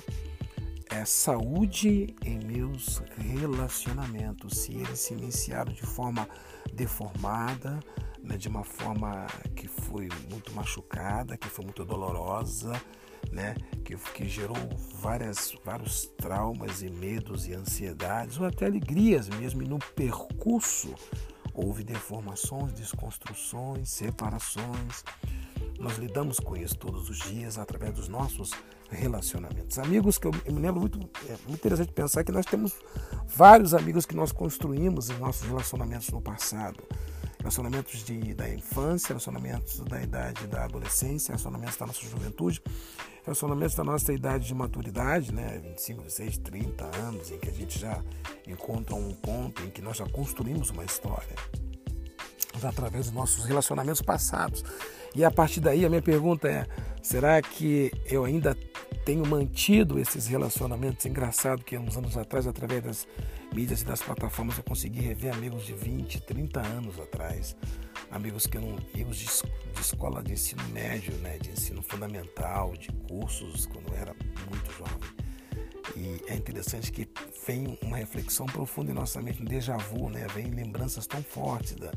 é, 0.91 1.07
saúde 1.07 2.15
em 2.23 2.39
meus 2.45 3.03
relacionamentos. 3.17 4.59
Se 4.59 4.73
eles 4.75 4.99
se 4.99 5.15
iniciaram 5.15 5.73
de 5.73 5.87
forma 5.87 6.29
deformada, 6.75 7.81
né, 8.23 8.37
de 8.37 8.49
uma 8.49 8.63
forma 8.63 9.27
que 9.57 9.67
foi 9.67 10.07
muito 10.31 10.53
machucada, 10.53 11.39
que 11.39 11.49
foi 11.49 11.65
muito 11.65 11.83
dolorosa, 11.83 12.73
né? 13.31 13.55
Que, 13.85 13.97
que 13.97 14.29
gerou 14.29 14.57
várias, 15.01 15.55
vários 15.65 16.07
traumas 16.17 16.83
e 16.83 16.91
medos 16.91 17.47
e 17.47 17.55
ansiedades, 17.55 18.39
ou 18.39 18.47
até 18.47 18.67
alegrias 18.67 19.29
mesmo, 19.29 19.63
e 19.63 19.69
no 19.69 19.79
percurso 19.79 20.95
houve 21.53 21.85
deformações, 21.85 22.73
desconstruções, 22.73 23.89
separações. 23.91 25.05
Nós 25.79 25.99
lidamos 25.99 26.41
com 26.41 26.57
isso 26.57 26.77
todos 26.77 27.09
os 27.09 27.19
dias 27.19 27.59
através 27.59 27.95
dos 27.95 28.09
nossos 28.09 28.51
relacionamentos. 28.91 29.79
Amigos 29.79 30.19
que 30.19 30.27
eu, 30.27 30.33
eu 30.45 30.53
me 30.53 30.61
lembro 30.61 30.81
muito, 30.81 30.99
é 31.27 31.37
muito 31.47 31.55
interessante 31.55 31.93
pensar 31.93 32.25
que 32.25 32.33
nós 32.33 32.47
temos 32.47 32.75
vários 33.27 33.75
amigos 33.75 34.07
que 34.07 34.17
nós 34.17 34.33
construímos 34.33 35.11
em 35.11 35.19
nossos 35.19 35.47
relacionamentos 35.47 36.09
no 36.11 36.21
passado 36.21 36.83
relacionamentos 37.45 38.03
de, 38.03 38.33
da 38.33 38.49
infância, 38.49 39.09
relacionamentos 39.09 39.79
da 39.81 40.03
idade 40.03 40.47
da 40.47 40.65
adolescência, 40.65 41.33
relacionamentos 41.33 41.77
da 41.77 41.87
nossa 41.87 42.01
juventude, 42.01 42.63
relacionamentos 43.23 43.75
da 43.75 43.85
nossa 43.85 44.13
idade 44.15 44.47
de 44.47 44.55
maturidade, 44.55 45.33
né, 45.33 45.61
25, 45.63 46.03
26, 46.03 46.39
30 46.39 46.85
anos, 46.97 47.31
em 47.31 47.39
que 47.39 47.51
a 47.51 47.53
gente 47.53 47.79
já 47.79 48.03
encontra 48.47 48.95
um 48.95 49.13
ponto 49.13 49.63
em 49.63 49.69
que 49.69 49.83
nós 49.83 49.99
já 49.99 50.09
construímos 50.09 50.71
uma 50.71 50.85
história 50.85 51.37
através 52.63 53.07
dos 53.07 53.15
nossos 53.15 53.47
relacionamentos 53.47 54.03
passados. 54.03 54.63
E 55.15 55.25
a 55.25 55.31
partir 55.31 55.61
daí 55.61 55.85
a 55.85 55.89
minha 55.89 56.03
pergunta 56.03 56.47
é: 56.47 56.67
será 57.03 57.41
que 57.41 57.91
eu 58.05 58.25
ainda 58.25 58.55
tenho 59.05 59.27
mantido 59.27 59.99
esses 59.99 60.27
relacionamentos 60.27 61.05
engraçados 61.05 61.65
que 61.65 61.77
uns 61.77 61.97
anos 61.97 62.17
atrás, 62.17 62.47
através 62.47 62.83
das 62.83 63.09
mídias 63.55 63.83
e 63.83 63.85
das 63.85 64.01
plataformas, 64.01 64.57
eu 64.57 64.65
consegui 64.65 65.01
rever 65.01 65.33
amigos 65.33 65.67
de 65.67 65.75
20, 65.75 66.23
30 66.23 66.61
anos 66.61 66.99
atrás. 66.99 67.55
Amigos 68.11 68.47
que 68.47 68.57
eram 68.57 68.77
amigos 68.93 69.17
de, 69.17 69.27
de 69.27 69.81
escola 69.81 70.23
de 70.23 70.33
ensino 70.33 70.63
médio, 70.69 71.13
né, 71.19 71.39
de 71.39 71.51
ensino 71.51 71.83
fundamental, 71.83 72.73
de 72.77 72.89
cursos, 73.09 73.67
quando 73.67 73.89
eu 73.89 73.95
era 73.97 74.15
muito 74.49 74.73
jovem. 74.73 75.25
E 75.97 76.23
é 76.29 76.35
interessante 76.35 76.91
que 76.91 77.09
vem 77.47 77.79
uma 77.83 77.99
reflexão 77.99 78.47
profunda 78.47 78.91
em 78.91 78.95
nossa 78.95 79.21
mente, 79.21 79.43
um 79.43 79.45
déjà 79.45 79.77
vu, 79.77 80.09
né? 80.09 80.27
Vem 80.35 80.47
lembranças 80.47 81.07
tão 81.07 81.23
fortes 81.23 81.75
da, 81.75 81.93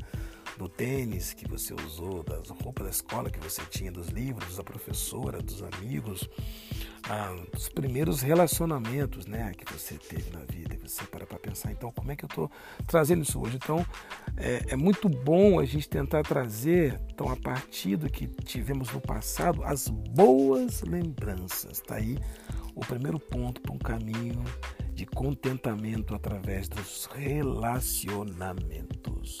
do 0.58 0.68
tênis 0.68 1.32
que 1.32 1.48
você 1.48 1.72
usou, 1.72 2.24
das 2.24 2.48
roupas 2.48 2.84
da 2.84 2.90
escola 2.90 3.30
que 3.30 3.38
você 3.38 3.62
tinha, 3.70 3.92
dos 3.92 4.08
livros, 4.08 4.56
da 4.56 4.64
professora, 4.64 5.40
dos 5.40 5.62
amigos, 5.62 6.28
ah, 7.08 7.36
dos 7.52 7.68
primeiros 7.68 8.20
relacionamentos 8.20 9.26
né, 9.26 9.52
que 9.56 9.72
você 9.72 9.94
teve 9.94 10.30
na 10.30 10.40
vida. 10.40 10.74
E 10.74 10.78
você 10.78 11.04
para 11.04 11.24
para 11.24 11.38
pensar, 11.38 11.70
então, 11.70 11.92
como 11.92 12.10
é 12.10 12.16
que 12.16 12.24
eu 12.24 12.28
estou 12.28 12.50
trazendo 12.88 13.22
isso 13.22 13.40
hoje? 13.40 13.54
Então, 13.56 13.86
é, 14.36 14.64
é, 14.70 14.76
muito 14.76 15.08
bom 15.08 15.60
a 15.60 15.64
gente 15.64 15.88
tentar 15.88 16.24
trazer, 16.24 17.00
então, 17.12 17.30
a 17.30 17.36
partir 17.36 17.94
do 17.96 18.10
que 18.10 18.26
tivemos 18.26 18.92
no 18.92 19.00
passado, 19.00 19.62
as 19.62 19.86
boas 19.86 20.82
lembranças. 20.82 21.78
Está 21.78 21.94
aí 21.94 22.18
o 22.74 22.80
primeiro 22.80 23.20
ponto 23.20 23.60
para 23.60 23.72
um 23.72 23.78
caminho 23.78 24.42
de 24.92 25.06
contentamento 25.06 26.16
através 26.16 26.68
dos 26.68 27.08
relacionamentos 27.14 29.38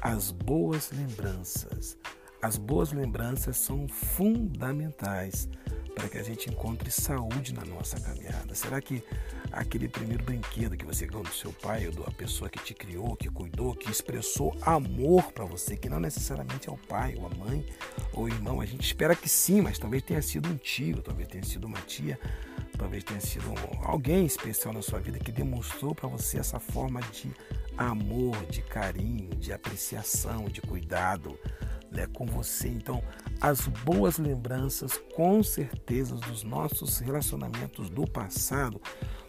as 0.00 0.30
boas 0.30 0.90
lembranças. 0.92 1.96
As 2.42 2.56
boas 2.56 2.90
lembranças 2.90 3.58
são 3.58 3.86
fundamentais 3.86 5.46
para 5.94 6.08
que 6.08 6.16
a 6.16 6.22
gente 6.22 6.48
encontre 6.48 6.90
saúde 6.90 7.52
na 7.52 7.64
nossa 7.66 8.00
caminhada. 8.00 8.54
Será 8.54 8.80
que 8.80 9.04
aquele 9.52 9.88
primeiro 9.88 10.24
brinquedo 10.24 10.76
que 10.76 10.86
você 10.86 11.06
ganhou 11.06 11.24
do 11.24 11.34
seu 11.34 11.52
pai 11.52 11.86
ou 11.86 11.92
da 11.92 12.10
pessoa 12.12 12.48
que 12.48 12.58
te 12.60 12.72
criou, 12.72 13.14
que 13.14 13.28
cuidou, 13.28 13.74
que 13.74 13.90
expressou 13.90 14.56
amor 14.62 15.30
para 15.32 15.44
você, 15.44 15.76
que 15.76 15.90
não 15.90 16.00
necessariamente 16.00 16.70
é 16.70 16.72
o 16.72 16.78
pai 16.78 17.16
ou 17.18 17.26
a 17.26 17.30
mãe 17.30 17.66
ou 18.14 18.24
o 18.24 18.28
irmão, 18.28 18.60
a 18.60 18.64
gente 18.64 18.86
espera 18.86 19.14
que 19.14 19.28
sim, 19.28 19.60
mas 19.60 19.78
talvez 19.78 20.02
tenha 20.02 20.22
sido 20.22 20.48
um 20.48 20.56
tio, 20.56 21.02
talvez 21.02 21.28
tenha 21.28 21.44
sido 21.44 21.66
uma 21.66 21.80
tia, 21.82 22.18
talvez 22.78 23.04
tenha 23.04 23.20
sido 23.20 23.52
alguém 23.82 24.24
especial 24.24 24.72
na 24.72 24.80
sua 24.80 25.00
vida 25.00 25.18
que 25.18 25.30
demonstrou 25.30 25.94
para 25.94 26.08
você 26.08 26.38
essa 26.38 26.58
forma 26.58 27.00
de 27.12 27.30
amor, 27.88 28.36
de 28.46 28.62
carinho, 28.62 29.30
de 29.36 29.52
apreciação, 29.52 30.44
de 30.44 30.60
cuidado 30.60 31.38
né, 31.90 32.06
com 32.12 32.26
você. 32.26 32.68
Então, 32.68 33.02
as 33.40 33.66
boas 33.66 34.18
lembranças, 34.18 35.00
com 35.14 35.42
certeza, 35.42 36.14
dos 36.16 36.42
nossos 36.42 36.98
relacionamentos 36.98 37.88
do 37.88 38.06
passado 38.06 38.80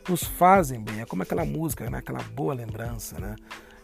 nos 0.07 0.23
fazem 0.23 0.83
bem. 0.83 1.01
É 1.01 1.05
como 1.05 1.23
aquela 1.23 1.45
música, 1.45 1.89
né, 1.89 1.99
aquela 1.99 2.21
boa 2.23 2.53
lembrança, 2.53 3.19
né? 3.19 3.35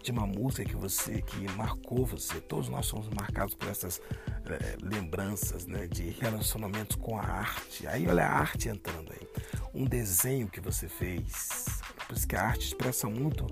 de 0.03 0.11
uma 0.11 0.25
música 0.25 0.63
que 0.63 0.75
você 0.75 1.21
que 1.21 1.51
marcou 1.57 2.05
você. 2.05 2.39
Todos 2.39 2.69
nós 2.69 2.85
somos 2.85 3.09
marcados 3.09 3.53
por 3.53 3.67
essas 3.67 4.01
é, 4.45 4.77
lembranças 4.81 5.65
né, 5.65 5.85
de 5.85 6.11
relacionamentos 6.11 6.95
com 6.95 7.17
a 7.17 7.23
arte. 7.23 7.85
Aí 7.85 8.07
olha 8.07 8.25
a 8.25 8.39
arte 8.39 8.69
entrando 8.69 9.11
aí. 9.11 9.27
Um 9.73 9.83
desenho 9.83 10.47
que 10.47 10.61
você 10.61 10.87
fez. 10.87 11.65
Por 12.07 12.15
isso 12.15 12.25
que 12.25 12.37
a 12.37 12.41
arte 12.41 12.67
expressa 12.67 13.09
muito 13.09 13.47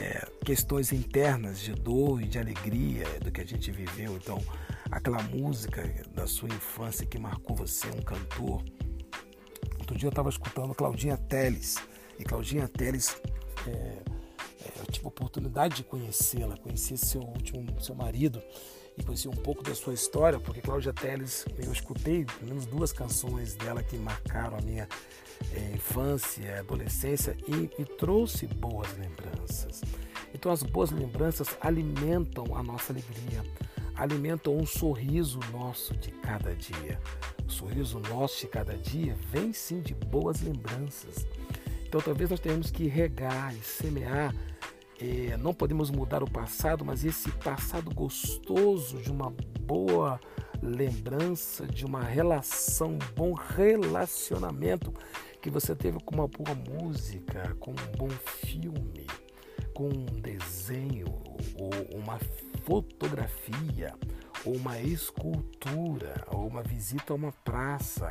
é, 0.00 0.26
questões 0.44 0.92
internas 0.92 1.60
de 1.60 1.72
dor 1.72 2.22
e 2.22 2.26
de 2.26 2.38
alegria 2.38 3.04
do 3.20 3.30
que 3.30 3.40
a 3.40 3.44
gente 3.44 3.70
viveu. 3.70 4.16
Então, 4.16 4.42
aquela 4.90 5.22
música 5.22 5.82
da 6.14 6.26
sua 6.26 6.48
infância 6.48 7.06
que 7.06 7.18
marcou 7.18 7.56
você, 7.56 7.88
um 7.88 8.02
cantor. 8.02 8.62
Outro 9.78 9.96
dia 9.96 10.06
eu 10.06 10.10
estava 10.10 10.28
escutando 10.28 10.74
Claudinha 10.74 11.16
Teles. 11.16 11.76
E 12.18 12.24
Claudinha 12.24 12.68
Teles, 12.68 13.20
é, 13.66 13.70
é, 13.70 14.02
eu 14.78 14.86
tive 14.86 15.06
a 15.06 15.08
oportunidade 15.08 15.76
de 15.76 15.84
conhecê-la, 15.84 16.56
conheci 16.56 16.96
seu 16.96 17.22
último 17.22 17.80
seu 17.80 17.94
marido 17.94 18.42
e 18.98 19.02
conheci 19.02 19.28
um 19.28 19.32
pouco 19.32 19.62
da 19.62 19.74
sua 19.74 19.94
história, 19.94 20.40
porque 20.40 20.60
Cláudia 20.60 20.92
Teles, 20.92 21.44
eu 21.58 21.72
escutei 21.72 22.24
pelo 22.24 22.48
menos 22.48 22.66
duas 22.66 22.92
canções 22.92 23.54
dela 23.54 23.82
que 23.82 23.96
marcaram 23.96 24.56
a 24.56 24.60
minha 24.62 24.88
é, 25.52 25.72
infância, 25.74 26.60
adolescência 26.60 27.36
e, 27.46 27.70
e 27.80 27.84
trouxe 27.84 28.46
boas 28.46 28.88
lembranças. 28.96 29.82
Então 30.34 30.50
as 30.50 30.62
boas 30.62 30.90
lembranças 30.90 31.56
alimentam 31.60 32.56
a 32.56 32.62
nossa 32.62 32.92
alegria, 32.92 33.44
alimentam 33.94 34.56
um 34.56 34.66
sorriso 34.66 35.40
nosso 35.52 35.94
de 35.96 36.10
cada 36.10 36.54
dia. 36.54 37.00
O 37.46 37.50
sorriso 37.50 38.00
nosso 38.00 38.40
de 38.40 38.48
cada 38.48 38.76
dia 38.76 39.16
vem 39.30 39.52
sim 39.52 39.80
de 39.80 39.94
boas 39.94 40.40
lembranças. 40.40 41.26
Então 41.86 42.00
talvez 42.00 42.30
nós 42.30 42.40
tenhamos 42.40 42.70
que 42.70 42.86
regar 42.86 43.54
e 43.54 43.60
semear. 43.60 44.34
É, 45.00 45.36
não 45.36 45.52
podemos 45.52 45.90
mudar 45.90 46.22
o 46.22 46.30
passado, 46.30 46.84
mas 46.84 47.04
esse 47.04 47.30
passado 47.30 47.94
gostoso 47.94 48.96
de 48.98 49.10
uma 49.10 49.30
boa 49.60 50.18
lembrança, 50.62 51.66
de 51.66 51.84
uma 51.84 52.02
relação, 52.02 52.92
um 52.92 53.14
bom 53.14 53.34
relacionamento 53.34 54.92
que 55.40 55.50
você 55.50 55.74
teve 55.74 56.00
com 56.00 56.14
uma 56.14 56.26
boa 56.26 56.54
música, 56.54 57.54
com 57.60 57.72
um 57.72 57.96
bom 57.96 58.08
filme, 58.08 59.06
com 59.74 59.88
um 59.88 60.06
desenho, 60.20 61.06
ou 61.58 61.70
uma 61.94 62.18
fotografia, 62.64 63.94
ou 64.46 64.54
uma 64.54 64.78
escultura, 64.80 66.24
ou 66.28 66.46
uma 66.46 66.62
visita 66.62 67.12
a 67.12 67.16
uma 67.16 67.32
praça, 67.32 68.10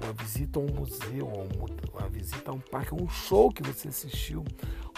uma 0.00 0.12
visita 0.12 0.58
a 0.58 0.62
um 0.62 0.66
museu, 0.66 1.28
uma 1.94 2.08
visita 2.08 2.50
a 2.50 2.54
um 2.54 2.58
parque, 2.58 2.92
um 2.92 3.08
show 3.08 3.50
que 3.50 3.62
você 3.62 3.88
assistiu, 3.88 4.44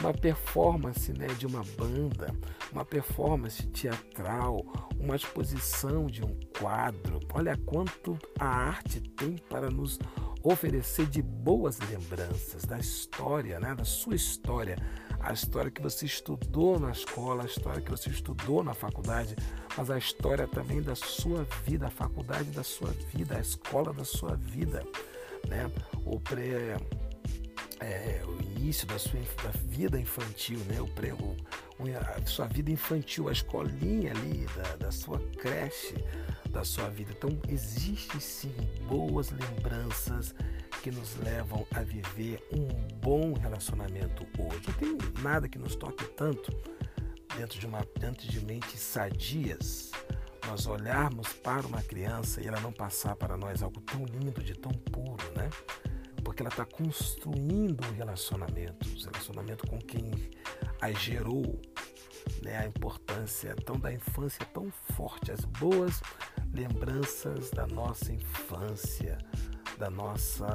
uma 0.01 0.15
performance 0.15 1.13
né, 1.13 1.27
de 1.39 1.47
uma 1.47 1.63
banda, 1.77 2.35
uma 2.73 2.85
performance 2.85 3.67
teatral, 3.67 4.65
uma 4.99 5.15
exposição 5.15 6.07
de 6.07 6.25
um 6.25 6.35
quadro. 6.59 7.21
Olha 7.35 7.57
quanto 7.57 8.19
a 8.39 8.47
arte 8.47 9.01
tem 9.01 9.37
para 9.37 9.71
nos 9.71 9.99
oferecer 10.43 11.07
de 11.07 11.21
boas 11.21 11.79
lembranças 11.81 12.65
da 12.65 12.79
história, 12.79 13.61
né, 13.61 13.75
da 13.75 13.85
sua 13.85 14.15
história, 14.15 14.77
a 15.21 15.33
história 15.33 15.71
que 15.71 15.83
você 15.83 16.07
estudou 16.07 16.79
na 16.79 16.91
escola, 16.91 17.43
a 17.43 17.47
história 17.47 17.81
que 17.81 17.91
você 17.91 18.11
estudou 18.11 18.63
na 18.63 18.75
faculdade, 18.75 19.35
mas 19.77 19.91
a 19.91 19.99
história 19.99 20.47
também 20.47 20.81
da 20.83 20.95
sua 20.95 21.45
vida, 21.65 21.87
a 21.87 21.91
faculdade 21.91 22.51
da 22.51 22.63
sua 22.63 22.91
vida, 23.13 23.37
a 23.37 23.41
escola 23.41 23.93
da 23.93 24.05
sua 24.05 24.37
vida, 24.37 24.85
né? 25.49 25.71
O 26.05 26.21
pré 26.21 26.77
é, 27.81 28.23
o 28.27 28.43
início 28.43 28.87
da 28.87 28.99
sua 28.99 29.21
da 29.43 29.51
vida 29.67 30.01
infantil, 30.01 30.59
né? 30.67 30.81
O 30.81 30.89
pré, 30.89 31.13
o, 31.13 31.37
a 31.97 32.27
sua 32.27 32.47
vida 32.47 32.71
infantil, 32.71 33.29
a 33.29 33.33
escolinha 33.33 34.13
ali 34.13 34.47
da, 34.57 34.77
da 34.77 34.91
sua 34.91 35.19
creche, 35.39 35.95
da 36.51 36.65
sua 36.65 36.89
vida. 36.89 37.13
Então, 37.17 37.31
existem 37.49 38.21
sim 38.21 38.55
boas 38.89 39.31
lembranças 39.31 40.35
que 40.83 40.91
nos 40.91 41.17
levam 41.17 41.67
a 41.75 41.83
viver 41.83 42.43
um 42.53 42.67
bom 42.97 43.35
relacionamento 43.35 44.27
hoje. 44.39 44.67
Não 44.67 44.75
tem 44.75 45.23
nada 45.23 45.49
que 45.49 45.59
nos 45.59 45.77
toque 45.77 46.05
tanto 46.05 46.53
dentro 47.37 47.59
de 47.59 47.67
uma 47.67 47.87
dentro 47.99 48.27
de 48.27 48.45
mentes 48.45 48.81
sadias. 48.81 49.91
Nós 50.47 50.67
olharmos 50.67 51.33
para 51.33 51.67
uma 51.67 51.83
criança 51.83 52.41
e 52.41 52.47
ela 52.47 52.61
não 52.61 52.73
passar 52.73 53.15
para 53.17 53.37
nós 53.37 53.63
algo 53.63 53.81
tão 53.83 54.05
lindo, 54.05 54.43
de 54.43 54.55
tão 54.55 54.73
puro, 54.73 55.23
né? 55.37 55.51
Porque 56.25 56.43
ela 56.43 56.51
está 56.51 56.65
construindo 56.65 57.85
um 57.87 57.93
relacionamento, 57.95 58.89
um 58.89 59.05
relacionamento 59.05 59.67
com 59.67 59.79
quem 59.79 60.31
a 60.81 60.91
gerou, 60.93 61.61
né? 62.43 62.59
A 62.59 62.67
importância 62.67 63.55
tão 63.65 63.79
da 63.79 63.93
infância 63.93 64.45
tão 64.47 64.71
forte, 64.95 65.31
as 65.31 65.45
boas 65.45 66.01
lembranças 66.53 67.51
da 67.51 67.67
nossa 67.67 68.13
infância, 68.13 69.19
da 69.79 69.91
nossa 69.91 70.47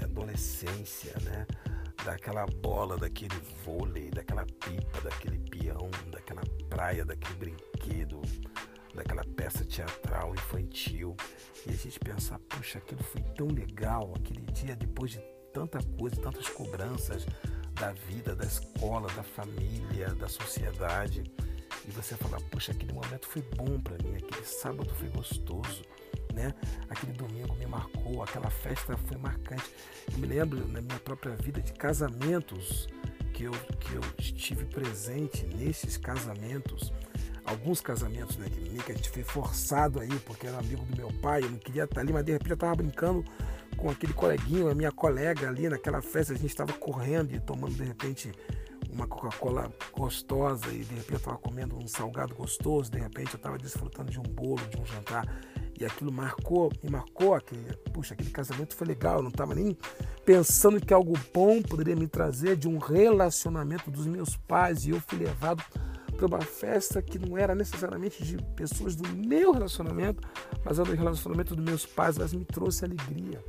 é, 0.00 0.04
adolescência, 0.04 1.14
né? 1.22 1.46
daquela 2.06 2.46
bola, 2.46 2.96
daquele 2.96 3.34
vôlei, 3.64 4.10
daquela 4.10 4.46
pipa, 4.46 5.00
daquele 5.02 5.38
peão, 5.38 5.90
daquela 6.12 6.42
praia, 6.70 7.04
daquele 7.04 7.34
brinquedo, 7.34 8.22
daquela 8.96 9.24
peça 9.36 9.64
teatral 9.64 10.34
infantil. 10.34 11.16
E 11.66 11.70
a 11.70 11.74
gente 11.74 11.98
pensar, 12.00 12.38
puxa, 12.48 12.78
aquilo 12.78 13.02
foi 13.02 13.22
tão 13.36 13.48
legal, 13.48 14.12
aquele 14.16 14.42
dia 14.52 14.74
depois 14.74 15.12
de 15.12 15.20
tanta 15.52 15.78
coisa, 15.98 16.16
tantas 16.16 16.48
cobranças 16.48 17.26
da 17.74 17.92
vida, 17.92 18.34
da 18.34 18.44
escola, 18.44 19.08
da 19.14 19.22
família, 19.22 20.14
da 20.14 20.28
sociedade. 20.28 21.22
E 21.86 21.90
você 21.90 22.16
falar, 22.16 22.40
puxa, 22.50 22.72
aquele 22.72 22.92
momento 22.92 23.28
foi 23.28 23.42
bom 23.42 23.78
para 23.78 23.96
mim, 24.02 24.16
aquele 24.16 24.44
sábado 24.44 24.92
foi 24.94 25.08
gostoso 25.10 25.82
né? 26.36 26.54
Aquele 26.88 27.12
domingo 27.14 27.54
me 27.56 27.66
marcou, 27.66 28.22
aquela 28.22 28.50
festa 28.50 28.96
foi 28.96 29.16
marcante. 29.16 29.64
Eu 30.12 30.18
me 30.18 30.26
lembro 30.26 30.68
na 30.68 30.80
minha 30.80 31.00
própria 31.00 31.34
vida 31.34 31.60
de 31.60 31.72
casamentos 31.72 32.86
que 33.32 33.44
eu, 33.44 33.52
que 33.80 33.94
eu 33.94 34.02
estive 34.18 34.66
presente 34.66 35.46
nesses 35.46 35.96
casamentos. 35.96 36.92
Alguns 37.46 37.80
casamentos, 37.80 38.36
né, 38.36 38.48
que, 38.50 38.92
a 38.92 38.94
gente 38.94 39.08
foi 39.08 39.22
forçado 39.22 40.00
aí, 40.00 40.18
porque 40.20 40.46
era 40.46 40.58
amigo 40.58 40.84
do 40.84 40.96
meu 40.96 41.12
pai, 41.22 41.42
eu 41.42 41.50
não 41.50 41.58
queria 41.58 41.84
estar 41.84 42.00
ali, 42.00 42.12
mas 42.12 42.24
de 42.24 42.32
repente 42.32 42.50
eu 42.50 42.54
estava 42.54 42.74
brincando 42.74 43.24
com 43.76 43.88
aquele 43.88 44.12
coleguinho, 44.12 44.68
a 44.68 44.74
minha 44.74 44.90
colega 44.90 45.48
ali 45.48 45.68
naquela 45.68 46.02
festa, 46.02 46.32
a 46.32 46.36
gente 46.36 46.50
estava 46.50 46.72
correndo 46.72 47.32
e 47.32 47.40
tomando 47.40 47.74
de 47.74 47.84
repente 47.84 48.32
uma 48.90 49.06
Coca-Cola 49.06 49.70
gostosa 49.92 50.66
e 50.72 50.78
de 50.78 50.94
repente 50.94 51.12
eu 51.12 51.18
estava 51.18 51.38
comendo 51.38 51.76
um 51.76 51.86
salgado 51.86 52.34
gostoso, 52.34 52.90
de 52.90 52.98
repente 52.98 53.34
eu 53.34 53.36
estava 53.36 53.58
desfrutando 53.58 54.10
de 54.10 54.18
um 54.18 54.22
bolo, 54.22 54.66
de 54.68 54.80
um 54.80 54.86
jantar. 54.86 55.26
E 55.78 55.84
aquilo 55.84 56.10
marcou, 56.10 56.72
me 56.82 56.88
marcou, 56.88 57.34
aquele, 57.34 57.62
puxa, 57.92 58.14
aquele 58.14 58.30
casamento 58.30 58.74
foi 58.74 58.86
legal, 58.86 59.16
eu 59.16 59.22
não 59.22 59.28
estava 59.28 59.54
nem 59.54 59.76
pensando 60.24 60.80
que 60.80 60.94
algo 60.94 61.12
bom 61.34 61.60
poderia 61.60 61.94
me 61.94 62.08
trazer 62.08 62.56
de 62.56 62.66
um 62.66 62.78
relacionamento 62.78 63.90
dos 63.90 64.06
meus 64.06 64.36
pais 64.36 64.86
e 64.86 64.90
eu 64.90 65.00
fui 65.06 65.18
levado 65.18 65.62
para 66.16 66.26
uma 66.26 66.40
festa 66.40 67.02
que 67.02 67.18
não 67.18 67.36
era 67.36 67.54
necessariamente 67.54 68.24
de 68.24 68.38
pessoas 68.54 68.96
do 68.96 69.08
meu 69.08 69.52
relacionamento, 69.52 70.26
mas 70.64 70.78
era 70.78 70.88
do 70.88 70.96
relacionamento 70.96 71.54
dos 71.54 71.64
meus 71.64 71.86
pais, 71.86 72.18
mas 72.18 72.32
me 72.32 72.44
trouxe 72.44 72.84
alegria, 72.84 73.42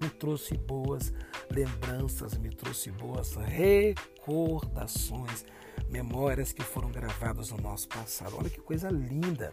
me 0.00 0.08
trouxe 0.10 0.56
boas 0.56 1.12
lembranças, 1.50 2.36
me 2.38 2.50
trouxe 2.50 2.90
boas 2.90 3.34
recordações, 3.34 5.44
memórias 5.88 6.52
que 6.52 6.62
foram 6.62 6.90
gravadas 6.90 7.50
no 7.50 7.58
nosso 7.58 7.88
passado. 7.88 8.36
Olha 8.38 8.50
que 8.50 8.60
coisa 8.60 8.90
linda 8.90 9.52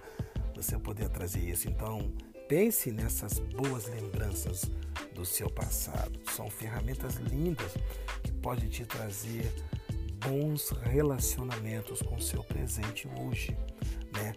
você 0.55 0.77
poder 0.77 1.09
trazer 1.09 1.39
isso. 1.39 1.67
Então, 1.67 2.13
pense 2.47 2.91
nessas 2.91 3.39
boas 3.39 3.87
lembranças 3.87 4.69
do 5.13 5.25
seu 5.25 5.49
passado. 5.49 6.19
São 6.31 6.49
ferramentas 6.49 7.15
lindas 7.15 7.73
que 8.23 8.31
podem 8.31 8.69
te 8.69 8.85
trazer 8.85 9.51
bons 10.27 10.69
relacionamentos 10.83 12.01
com 12.01 12.15
o 12.15 12.21
seu 12.21 12.43
presente 12.43 13.07
hoje, 13.19 13.55
né? 14.13 14.33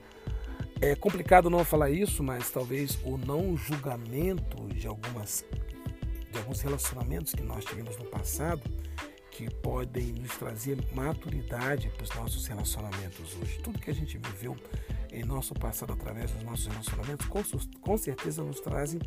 É 0.80 0.94
complicado 0.94 1.50
não 1.50 1.64
falar 1.64 1.90
isso, 1.90 2.22
mas 2.22 2.50
talvez 2.50 2.98
o 3.04 3.16
não 3.16 3.56
julgamento 3.56 4.68
de 4.68 4.86
algumas 4.86 5.44
de 6.30 6.38
alguns 6.38 6.60
relacionamentos 6.60 7.32
que 7.32 7.42
nós 7.42 7.64
tivemos 7.64 7.96
no 7.96 8.04
passado 8.04 8.62
que 9.30 9.48
podem 9.50 10.06
nos 10.12 10.36
trazer 10.36 10.76
maturidade 10.92 11.88
para 11.90 12.02
os 12.02 12.10
nossos 12.10 12.46
relacionamentos 12.46 13.36
hoje. 13.40 13.60
Tudo 13.62 13.78
que 13.78 13.90
a 13.90 13.94
gente 13.94 14.18
viveu 14.18 14.56
em 15.12 15.24
nosso 15.24 15.54
passado 15.54 15.92
através 15.92 16.30
dos 16.32 16.42
nossos 16.42 16.66
relacionamentos, 16.66 17.26
com, 17.26 17.42
com 17.80 17.96
certeza 17.96 18.42
nos 18.42 18.60
trazem 18.60 19.00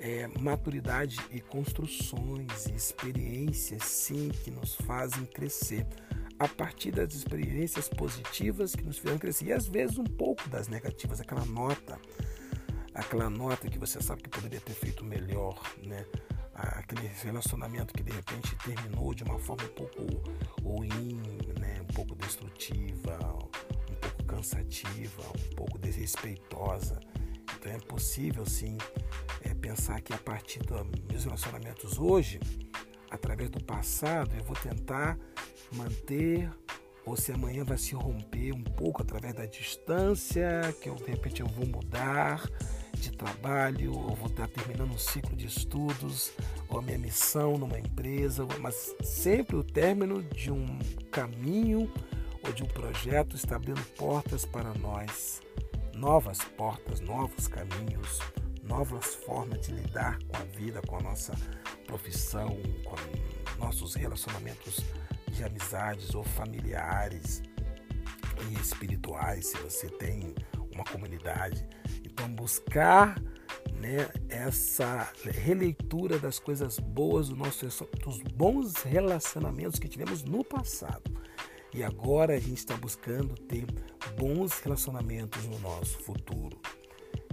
é, 0.00 0.28
maturidade 0.38 1.18
e 1.30 1.40
construções 1.40 2.66
e 2.66 2.74
experiências, 2.74 3.82
sim, 3.84 4.30
que 4.44 4.50
nos 4.50 4.74
fazem 4.74 5.24
crescer 5.26 5.86
a 6.44 6.48
partir 6.48 6.90
das 6.90 7.14
experiências 7.14 7.88
positivas 7.88 8.74
que 8.74 8.82
nos 8.82 8.98
fizeram 8.98 9.18
crescer 9.18 9.46
e 9.46 9.52
às 9.52 9.66
vezes 9.66 9.96
um 9.98 10.04
pouco 10.04 10.46
das 10.48 10.68
negativas, 10.68 11.20
aquela 11.20 11.44
nota, 11.46 11.98
aquela 12.94 13.30
nota 13.30 13.68
que 13.68 13.78
você 13.78 14.00
sabe 14.02 14.22
que 14.22 14.28
poderia 14.28 14.60
ter 14.60 14.74
feito 14.74 15.04
melhor, 15.04 15.58
né? 15.82 16.04
Aquele 16.54 17.06
relacionamento 17.22 17.92
que 17.94 18.02
de 18.02 18.12
repente 18.12 18.54
terminou 18.64 19.14
de 19.14 19.24
uma 19.24 19.38
forma 19.38 19.64
um 19.64 19.74
pouco 19.74 20.02
ruim, 20.62 21.20
né? 21.58 21.80
Um 21.80 21.92
pouco 21.94 22.14
destrutiva, 22.14 23.18
cansativa, 24.26 25.22
um 25.22 25.54
pouco 25.56 25.78
desrespeitosa. 25.78 27.00
Então 27.58 27.72
é 27.72 27.78
possível 27.78 28.44
sim 28.44 28.76
é, 29.40 29.54
pensar 29.54 30.00
que 30.02 30.12
a 30.12 30.18
partir 30.18 30.60
dos 30.60 30.86
meus 31.08 31.24
relacionamentos 31.24 31.98
hoje, 31.98 32.38
através 33.10 33.48
do 33.48 33.64
passado, 33.64 34.34
eu 34.36 34.44
vou 34.44 34.56
tentar 34.56 35.18
manter 35.74 36.50
ou 37.06 37.16
se 37.16 37.32
amanhã 37.32 37.64
vai 37.64 37.76
se 37.76 37.94
romper 37.94 38.52
um 38.52 38.62
pouco 38.62 39.02
através 39.02 39.34
da 39.34 39.44
distância, 39.44 40.74
que 40.80 40.88
eu, 40.88 40.94
de 40.94 41.10
repente 41.10 41.42
eu 41.42 41.46
vou 41.46 41.66
mudar 41.66 42.42
de 42.94 43.12
trabalho, 43.12 43.92
ou 43.92 44.14
vou 44.14 44.28
estar 44.28 44.48
terminando 44.48 44.92
um 44.92 44.98
ciclo 44.98 45.36
de 45.36 45.46
estudos, 45.46 46.32
ou 46.68 46.78
a 46.78 46.82
minha 46.82 46.98
missão 46.98 47.58
numa 47.58 47.78
empresa, 47.78 48.46
mas 48.60 48.94
sempre 49.02 49.56
o 49.56 49.62
término 49.62 50.22
de 50.22 50.50
um 50.50 50.78
caminho 51.10 51.92
ou 52.42 52.52
de 52.52 52.62
um 52.62 52.66
projeto 52.66 53.36
está 53.36 53.56
abrindo 53.56 53.82
portas 53.96 54.46
para 54.46 54.72
nós, 54.74 55.42
novas 55.94 56.38
portas, 56.56 57.00
novos 57.00 57.46
caminhos, 57.46 58.20
novas 58.62 59.14
formas 59.14 59.66
de 59.66 59.72
lidar 59.72 60.18
com 60.24 60.36
a 60.36 60.44
vida, 60.56 60.80
com 60.86 60.96
a 60.96 61.02
nossa 61.02 61.34
profissão, 61.86 62.56
com 62.84 63.62
nossos 63.62 63.94
relacionamentos 63.94 64.80
de 65.34 65.44
amizades 65.44 66.14
ou 66.14 66.24
familiares 66.24 67.42
e 68.50 68.54
espirituais, 68.54 69.48
se 69.48 69.56
você 69.58 69.88
tem 69.88 70.34
uma 70.72 70.84
comunidade. 70.84 71.66
Então, 72.04 72.28
buscar 72.28 73.20
né, 73.74 74.08
essa 74.28 75.10
releitura 75.24 76.18
das 76.18 76.38
coisas 76.38 76.78
boas 76.78 77.28
do 77.28 77.36
nosso, 77.36 77.66
dos 78.02 78.22
bons 78.34 78.82
relacionamentos 78.82 79.78
que 79.78 79.88
tivemos 79.88 80.22
no 80.22 80.44
passado 80.44 81.12
e 81.74 81.82
agora 81.82 82.34
a 82.34 82.38
gente 82.38 82.58
está 82.58 82.76
buscando 82.76 83.34
ter 83.34 83.66
bons 84.16 84.60
relacionamentos 84.60 85.44
no 85.46 85.58
nosso 85.58 85.98
futuro. 85.98 86.56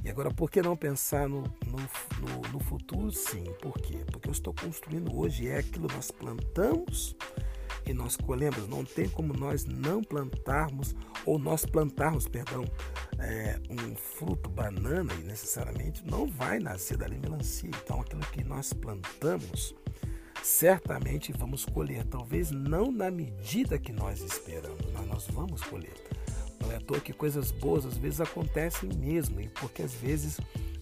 E 0.03 0.09
agora, 0.09 0.31
por 0.33 0.49
que 0.49 0.63
não 0.63 0.75
pensar 0.75 1.29
no, 1.29 1.43
no, 1.43 1.77
no, 1.77 2.51
no 2.53 2.59
futuro? 2.59 3.11
Sim, 3.11 3.43
por 3.61 3.73
quê? 3.73 3.99
Porque 4.11 4.29
eu 4.29 4.31
estou 4.31 4.51
construindo 4.51 5.15
hoje 5.15 5.47
é 5.47 5.59
aquilo 5.59 5.87
que 5.87 5.95
nós 5.95 6.09
plantamos 6.09 7.15
e 7.85 7.93
nós 7.93 8.15
colhemos. 8.15 8.67
Não 8.67 8.83
tem 8.83 9.07
como 9.09 9.33
nós 9.33 9.65
não 9.65 10.03
plantarmos, 10.03 10.95
ou 11.25 11.37
nós 11.37 11.65
plantarmos, 11.65 12.27
perdão, 12.27 12.65
é, 13.19 13.59
um 13.69 13.95
fruto 13.95 14.49
banana 14.49 15.13
e 15.13 15.23
necessariamente 15.23 16.03
não 16.05 16.27
vai 16.27 16.59
nascer 16.59 16.97
dali 16.97 17.17
melancia. 17.17 17.69
Então, 17.83 18.01
aquilo 18.01 18.21
que 18.21 18.43
nós 18.43 18.73
plantamos 18.73 19.75
certamente 20.43 21.31
vamos 21.31 21.65
colher, 21.65 22.03
talvez 22.05 22.51
não 22.51 22.91
na 22.91 23.11
medida 23.11 23.77
que 23.77 23.91
nós 23.91 24.21
esperamos, 24.21 24.81
mas 24.93 25.07
nós 25.07 25.27
vamos 25.27 25.61
colher. 25.61 25.93
Não 26.59 26.71
é 26.71 26.77
à 26.77 26.79
toa 26.79 26.99
que 26.99 27.13
coisas 27.13 27.51
boas 27.51 27.85
às 27.85 27.97
vezes 27.97 28.21
acontecem 28.21 28.89
mesmo, 28.93 29.39
e 29.39 29.47
porque 29.49 29.83
às 29.83 29.93
vezes 29.93 30.39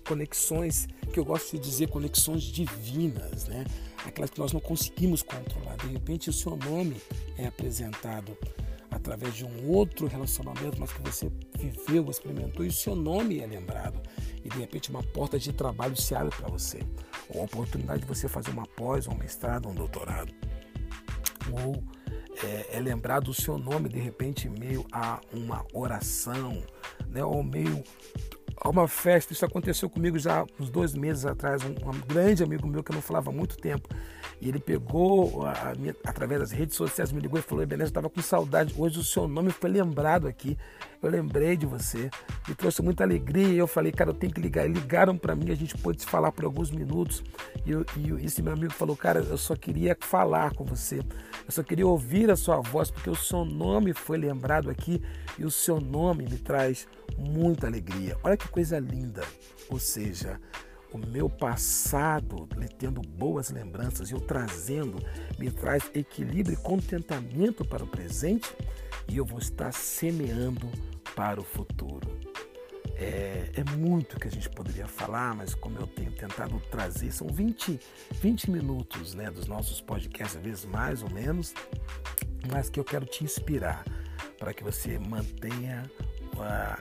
conexões, 0.10 0.88
que 1.13 1.19
eu 1.19 1.24
gosto 1.24 1.52
de 1.52 1.60
dizer 1.60 1.88
conexões 1.88 2.41
divinas, 2.41 3.48
né? 3.48 3.63
Aquelas 4.04 4.32
que 4.32 4.39
nós 4.39 4.52
não 4.52 4.60
conseguimos 4.60 5.22
controlar. 5.22 5.78
De 5.78 5.88
repente 5.88 6.32
o 6.32 6.34
seu 6.34 6.56
nome 6.58 6.98
é 7.38 7.45
apresentado 7.45 8.36
através 8.89 9.36
de 9.36 9.45
um 9.45 9.69
outro 9.69 10.08
relacionamento, 10.08 10.80
mas 10.80 10.91
que 10.91 11.00
você 11.02 11.32
viveu, 11.56 12.10
experimentou, 12.10 12.65
e 12.65 12.69
o 12.69 12.72
seu 12.72 12.95
nome 12.95 13.39
é 13.39 13.45
lembrado. 13.45 14.02
E 14.43 14.50
de 14.50 14.58
repente 14.58 14.89
uma 14.89 15.04
porta 15.04 15.38
de 15.38 15.54
trabalho 15.54 15.95
se 15.95 16.15
abre 16.15 16.36
para 16.36 16.50
você 16.50 16.80
ou 17.30 17.41
a 17.41 17.43
oportunidade 17.43 18.02
de 18.02 18.08
você 18.08 18.28
fazer 18.28 18.50
uma 18.50 18.65
pós, 18.65 19.08
um 19.08 19.13
mestrado, 19.13 19.69
um 19.69 19.76
doutorado, 19.76 20.34
ou 21.52 21.84
é, 22.43 22.78
é 22.78 22.80
lembrado 22.80 23.28
o 23.28 23.34
seu 23.34 23.60
nome 23.60 23.89
de 23.89 24.00
repente 24.00 24.50
meio 24.50 24.84
a 24.91 25.22
uma 25.32 25.63
oração, 25.72 26.63
né, 27.10 27.24
ou 27.24 27.43
meio 27.43 27.84
a 28.60 28.69
uma 28.69 28.88
festa. 28.88 29.34
Isso 29.34 29.45
aconteceu 29.45 29.89
comigo 29.89 30.17
já 30.19 30.45
uns 30.60 30.69
dois 30.69 30.93
meses 30.93 31.26
atrás. 31.26 31.63
Um, 31.63 31.69
um 31.69 32.00
grande 32.08 32.43
amigo 32.43 32.67
meu 32.67 32.84
que 32.84 32.91
eu 32.91 32.95
não 32.95 33.02
falava 33.02 33.30
há 33.30 33.34
muito 33.34 33.58
tempo. 33.58 33.88
E 34.41 34.47
ele 34.47 34.60
pegou, 34.60 35.45
a, 35.45 35.73
minha, 35.78 35.93
através 36.06 36.39
das 36.39 36.52
redes 36.52 36.75
sociais, 36.75 37.12
me 37.12 37.19
ligou 37.19 37.38
e 37.38 37.41
falou: 37.41 37.62
Ebenezer, 37.62 37.89
estava 37.89 38.10
com 38.10 38.21
saudade. 38.21 38.73
Hoje 38.78 38.99
o 38.99 39.04
seu 39.04 39.28
nome 39.28 39.52
foi 39.52 39.69
lembrado 39.69 40.28
aqui. 40.28 40.58
Eu 41.02 41.10
lembrei 41.10 41.58
de 41.58 41.65
você. 41.65 42.10
Me 42.47 42.56
trouxe 42.56 42.82
muita 42.82 43.04
alegria. 43.04 43.49
E 43.49 43.58
eu 43.58 43.67
falei: 43.67 43.91
Cara, 43.91 44.12
eu 44.12 44.13
tenho 44.13 44.34
que 44.34 44.39
ligar. 44.39 44.65
E 44.65 44.71
ligaram 44.71 45.17
para 45.17 45.36
mim, 45.36 45.52
a 45.52 45.56
gente 45.56 45.78
pôde 45.78 46.02
se 46.02 46.08
falar 46.08 46.32
por 46.32 46.45
alguns 46.45 46.71
minutos. 46.71 47.21
E, 47.65 47.71
eu, 47.71 47.86
e 47.97 48.25
esse 48.25 48.41
meu 48.41 48.54
amigo 48.54 48.71
falou: 48.71 48.95
Cara, 48.95 49.19
eu 49.19 49.38
só 49.38 49.56
queria 49.56 49.97
falar 49.99 50.54
com 50.54 50.63
você. 50.63 50.99
Eu 50.99 51.52
só 51.52 51.62
queria 51.62 51.86
ouvir 51.86 52.32
a 52.32 52.38
sua 52.38 52.62
voz, 52.62 52.89
porque 52.89 53.10
o 53.10 53.15
seu 53.15 53.43
nome 53.43 53.93
foi 53.93 54.17
lembrado 54.17 54.69
aqui. 54.69 55.02
E 55.38 55.43
o 55.43 55.52
seu 55.52 55.82
nome 55.82 56.23
me 56.23 56.38
traz 56.38 56.88
muita 57.17 57.67
alegria. 57.67 58.17
Olha 58.23 58.38
que 58.38 58.47
coisa 58.47 58.80
linda. 58.80 59.23
Ou 59.69 59.80
seja, 59.80 60.39
o 60.91 60.97
meu 60.97 61.30
passado, 61.30 62.47
tendo 62.78 63.02
boas 63.02 63.49
lembranças, 63.49 64.12
eu 64.12 64.19
trazendo, 64.19 64.97
me 65.38 65.52
traz 65.52 65.89
equilíbrio 65.93 66.54
e 66.54 66.58
contentamento 66.58 67.63
para 67.63 67.84
o 67.84 67.88
presente 67.88 68.56
e 69.08 69.17
eu 69.17 69.25
vou 69.25 69.39
estar 69.39 69.71
semeando 69.71 70.69
para 71.15 71.39
o 71.39 71.43
futuro. 71.43 72.19
É, 72.95 73.52
é, 73.56 73.63
muito 73.78 74.19
que 74.19 74.28
a 74.28 74.32
gente 74.32 74.49
poderia 74.49 74.88
falar, 74.88 75.34
mas 75.34 75.56
como 75.56 75.78
eu 75.78 75.88
tenho 75.88 76.12
tentado 76.12 76.60
trazer, 76.69 77.12
são 77.13 77.28
20, 77.28 77.80
20 78.21 78.52
minutos 78.52 79.13
né, 79.13 79.32
dos 79.32 79.47
nossos 79.47 79.80
podcasts, 79.80 80.36
às 80.36 80.43
vezes 80.43 80.65
mais 80.65 81.02
ou 81.02 81.10
menos, 81.10 81.54
mas 82.52 82.69
que 82.69 82.78
eu 82.80 82.84
quero 82.84 83.06
te 83.06 83.23
inspirar 83.23 83.86
para 84.38 84.54
que 84.54 84.63
você 84.63 84.99
mantenha 84.99 85.89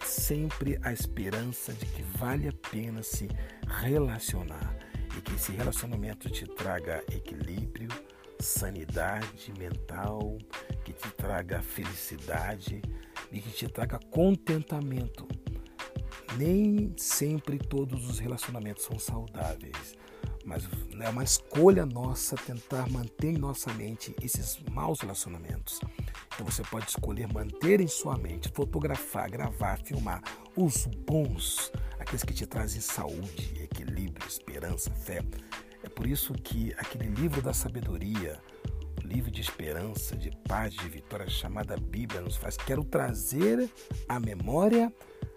sempre 0.05 0.79
a 0.83 0.93
esperança 0.93 1.73
de 1.73 1.87
que 1.87 2.03
vale 2.17 2.49
a 2.49 2.53
pena 2.71 3.03
se 3.03 3.29
relacionar 3.67 4.77
e 5.17 5.21
que 5.21 5.35
esse 5.35 5.53
relacionamento 5.53 6.31
te 6.31 6.47
traga 6.47 7.03
equilíbrio, 7.13 7.89
sanidade 8.41 9.53
mental, 9.59 10.39
que 10.85 10.93
te 10.93 11.11
traga 11.13 11.61
felicidade 11.63 12.83
e 13.33 13.41
que 13.41 13.51
te 13.51 13.69
traga 13.69 13.99
contentamento. 14.11 15.27
Nem 16.37 16.95
sempre 16.97 17.59
todos 17.59 18.09
os 18.09 18.19
relacionamentos 18.19 18.85
são 18.85 18.99
saudáveis, 18.99 19.97
mas 20.49 20.67
é 20.99 21.09
uma 21.11 21.23
escolha 21.23 21.85
nossa 21.85 22.35
tentar 22.35 22.91
manter 22.91 23.35
em 23.35 23.39
nossa 23.39 23.71
mente 23.75 24.17
esses 24.23 24.59
maus 24.71 25.01
relacionamentos. 25.01 25.79
Então 26.35 26.47
você 26.47 26.63
pode 26.63 26.89
escolher 26.89 27.31
manter 27.31 27.83
em 27.83 27.87
sua 27.87 28.17
mente, 28.17 28.49
fotografar, 28.49 29.31
gravar, 29.31 29.79
filmar 29.85 30.23
os 30.57 30.87
bons, 30.87 31.71
aqueles 31.99 32.25
que 32.25 32.33
te 32.33 32.47
trazem 32.47 32.81
saúde, 32.81 33.61
equilíbrio, 33.63 34.27
esperança, 34.27 34.91
fé. 34.91 35.23
É 35.85 35.89
por 35.89 36.07
isso 36.07 36.33
que 36.33 36.73
aquele 36.79 37.09
livro 37.09 37.43
da 37.43 37.53
sabedoria, 37.53 38.41
o 39.05 39.07
livro 39.07 39.31
de 39.31 39.43
esperança, 39.43 40.17
de 40.17 40.31
paz, 40.49 40.73
de 40.73 40.89
vitória 40.89 41.29
chamada 41.29 41.77
Bíblia 41.77 42.23
nos 42.23 42.37
faz 42.37 42.57
quero 42.57 42.83
trazer 42.83 43.71
à 44.09 44.19
memória 44.19 44.91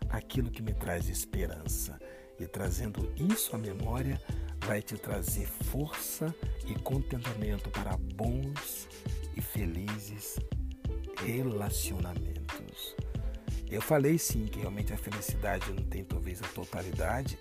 aquilo 0.10 0.50
que 0.50 0.62
me 0.62 0.74
traz 0.74 1.10
esperança. 1.10 2.00
E 2.40 2.48
trazendo 2.48 3.14
isso 3.16 3.56
à 3.56 3.60
memória, 3.60 4.20
vai 4.66 4.82
te 4.82 4.98
trazer 4.98 5.48
força 5.48 6.34
e 6.66 6.74
contentamento 6.76 7.70
para 7.70 7.98
bons 7.98 8.88
e 9.36 9.42
felizes 9.42 10.40
relacionamentos. 11.24 12.96
Eu 13.70 13.82
falei 13.82 14.18
sim 14.18 14.46
que 14.46 14.60
realmente 14.60 14.94
a 14.94 14.98
felicidade 14.98 15.72
não 15.72 15.84
tem 15.84 16.04
talvez 16.04 16.42
a 16.42 16.48
totalidade, 16.48 17.38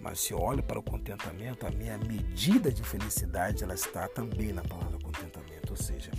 mas 0.00 0.20
se 0.20 0.32
eu 0.32 0.38
olho 0.40 0.62
para 0.62 0.78
o 0.78 0.82
contentamento, 0.82 1.66
a 1.66 1.70
minha 1.70 1.98
medida 1.98 2.72
de 2.72 2.82
felicidade 2.82 3.62
ela 3.62 3.74
está 3.74 4.08
também 4.08 4.52
na 4.52 4.62
palavra 4.62 4.98
contentamento, 4.98 5.70
ou 5.70 5.76
seja, 5.76 6.10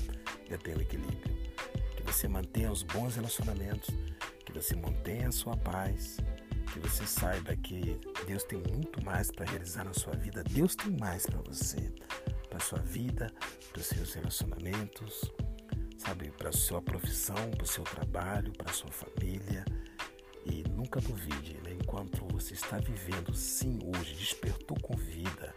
eu 0.50 0.58
tenho 0.58 0.82
equilíbrio. 0.82 1.36
Que 1.96 2.04
você 2.04 2.28
mantenha 2.28 2.72
os 2.72 2.84
bons 2.84 3.16
relacionamentos, 3.16 3.90
você 4.56 4.74
mantenha 4.74 5.28
a 5.28 5.32
sua 5.32 5.58
paz, 5.58 6.18
que 6.66 6.80
você 6.80 7.06
saiba 7.06 7.56
que 7.56 8.00
Deus 8.26 8.44
tem 8.44 8.62
muito 8.72 9.04
mais 9.04 9.32
para 9.32 9.46
realizar 9.46 9.84
na 9.84 9.94
sua 9.94 10.16
vida. 10.16 10.44
Deus 10.44 10.76
tem 10.76 10.92
mais 10.98 11.26
para 11.26 11.40
você, 11.42 11.94
para 12.50 12.60
sua 12.60 12.80
vida, 12.80 13.32
para 13.72 13.80
os 13.80 13.88
seus 13.88 14.14
relacionamentos, 14.14 15.32
sabe, 15.98 16.32
para 16.32 16.52
sua 16.52 16.82
profissão, 16.82 17.52
para 17.52 17.64
o 17.64 17.68
seu 17.68 17.84
trabalho, 17.84 18.52
para 18.54 18.74
sua 18.74 18.92
família. 18.92 19.66
E 20.46 20.64
nunca 20.70 21.02
duvide, 21.02 21.58
né? 21.64 21.74
enquanto 21.74 22.26
você 22.32 22.54
está 22.54 22.78
vivendo, 22.78 23.34
sim, 23.34 23.80
hoje, 23.84 24.14
despertou 24.14 24.78
com 24.80 24.96
vida, 24.96 25.56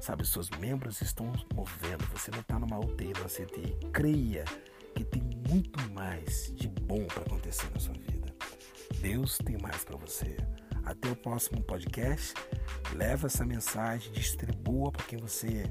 sabe, 0.00 0.26
seus 0.26 0.48
membros 0.50 1.00
estão 1.02 1.30
movendo, 1.54 2.06
você 2.12 2.30
não 2.30 2.40
está 2.40 2.58
numa 2.58 2.78
UTI, 2.78 3.12
numa 3.12 3.28
CTI. 3.28 3.76
Creia 3.92 4.44
que 4.94 5.04
tem 5.04 5.22
muito 5.48 5.78
mais 5.92 6.52
de 6.54 6.68
bom 6.68 7.04
para 7.06 7.22
acontecer 7.22 7.70
na 7.72 7.80
sua 7.80 7.94
vida. 7.94 8.09
Deus 9.00 9.38
tem 9.38 9.56
mais 9.58 9.82
para 9.82 9.96
você. 9.96 10.36
Até 10.84 11.10
o 11.10 11.16
próximo 11.16 11.62
podcast. 11.62 12.34
Leva 12.94 13.26
essa 13.26 13.44
mensagem, 13.44 14.12
distribua 14.12 14.92
para 14.92 15.04
quem 15.04 15.18
você 15.18 15.64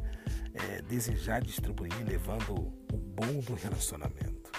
é, 0.54 0.82
desejar 0.82 1.42
distribuir, 1.42 1.94
levando 2.08 2.54
o 2.92 2.98
bom 2.98 3.40
do 3.42 3.54
relacionamento. 3.54 4.52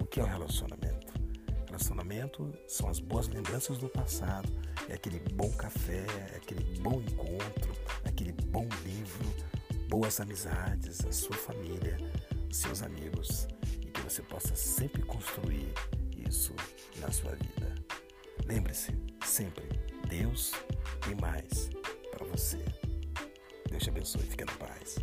O 0.00 0.04
que 0.04 0.20
é 0.20 0.22
o 0.22 0.26
relacionamento? 0.26 1.14
Relacionamento 1.66 2.52
são 2.66 2.88
as 2.88 2.98
boas 2.98 3.28
lembranças 3.28 3.78
do 3.78 3.88
passado, 3.88 4.48
é 4.88 4.94
aquele 4.94 5.20
bom 5.34 5.50
café, 5.52 6.06
é 6.32 6.36
aquele 6.36 6.64
bom 6.80 7.00
encontro, 7.00 7.72
é 8.04 8.08
aquele 8.08 8.32
bom 8.32 8.66
livro, 8.84 9.34
boas 9.88 10.18
amizades, 10.20 11.04
a 11.04 11.12
sua 11.12 11.36
família, 11.36 11.96
seus 12.50 12.82
amigos 12.82 13.46
e 13.82 13.86
que 13.90 14.00
você 14.00 14.22
possa 14.22 14.56
sempre 14.56 15.02
construir 15.02 15.72
isso 16.16 16.54
na 16.98 17.10
sua 17.10 17.32
vida. 17.32 17.65
Lembre-se, 18.46 18.94
sempre, 19.24 19.64
Deus 20.08 20.52
tem 21.04 21.16
mais 21.16 21.68
para 22.12 22.24
você. 22.26 22.64
Deus 23.68 23.82
te 23.82 23.90
abençoe. 23.90 24.22
Fique 24.22 24.44
na 24.44 24.52
paz. 24.52 24.96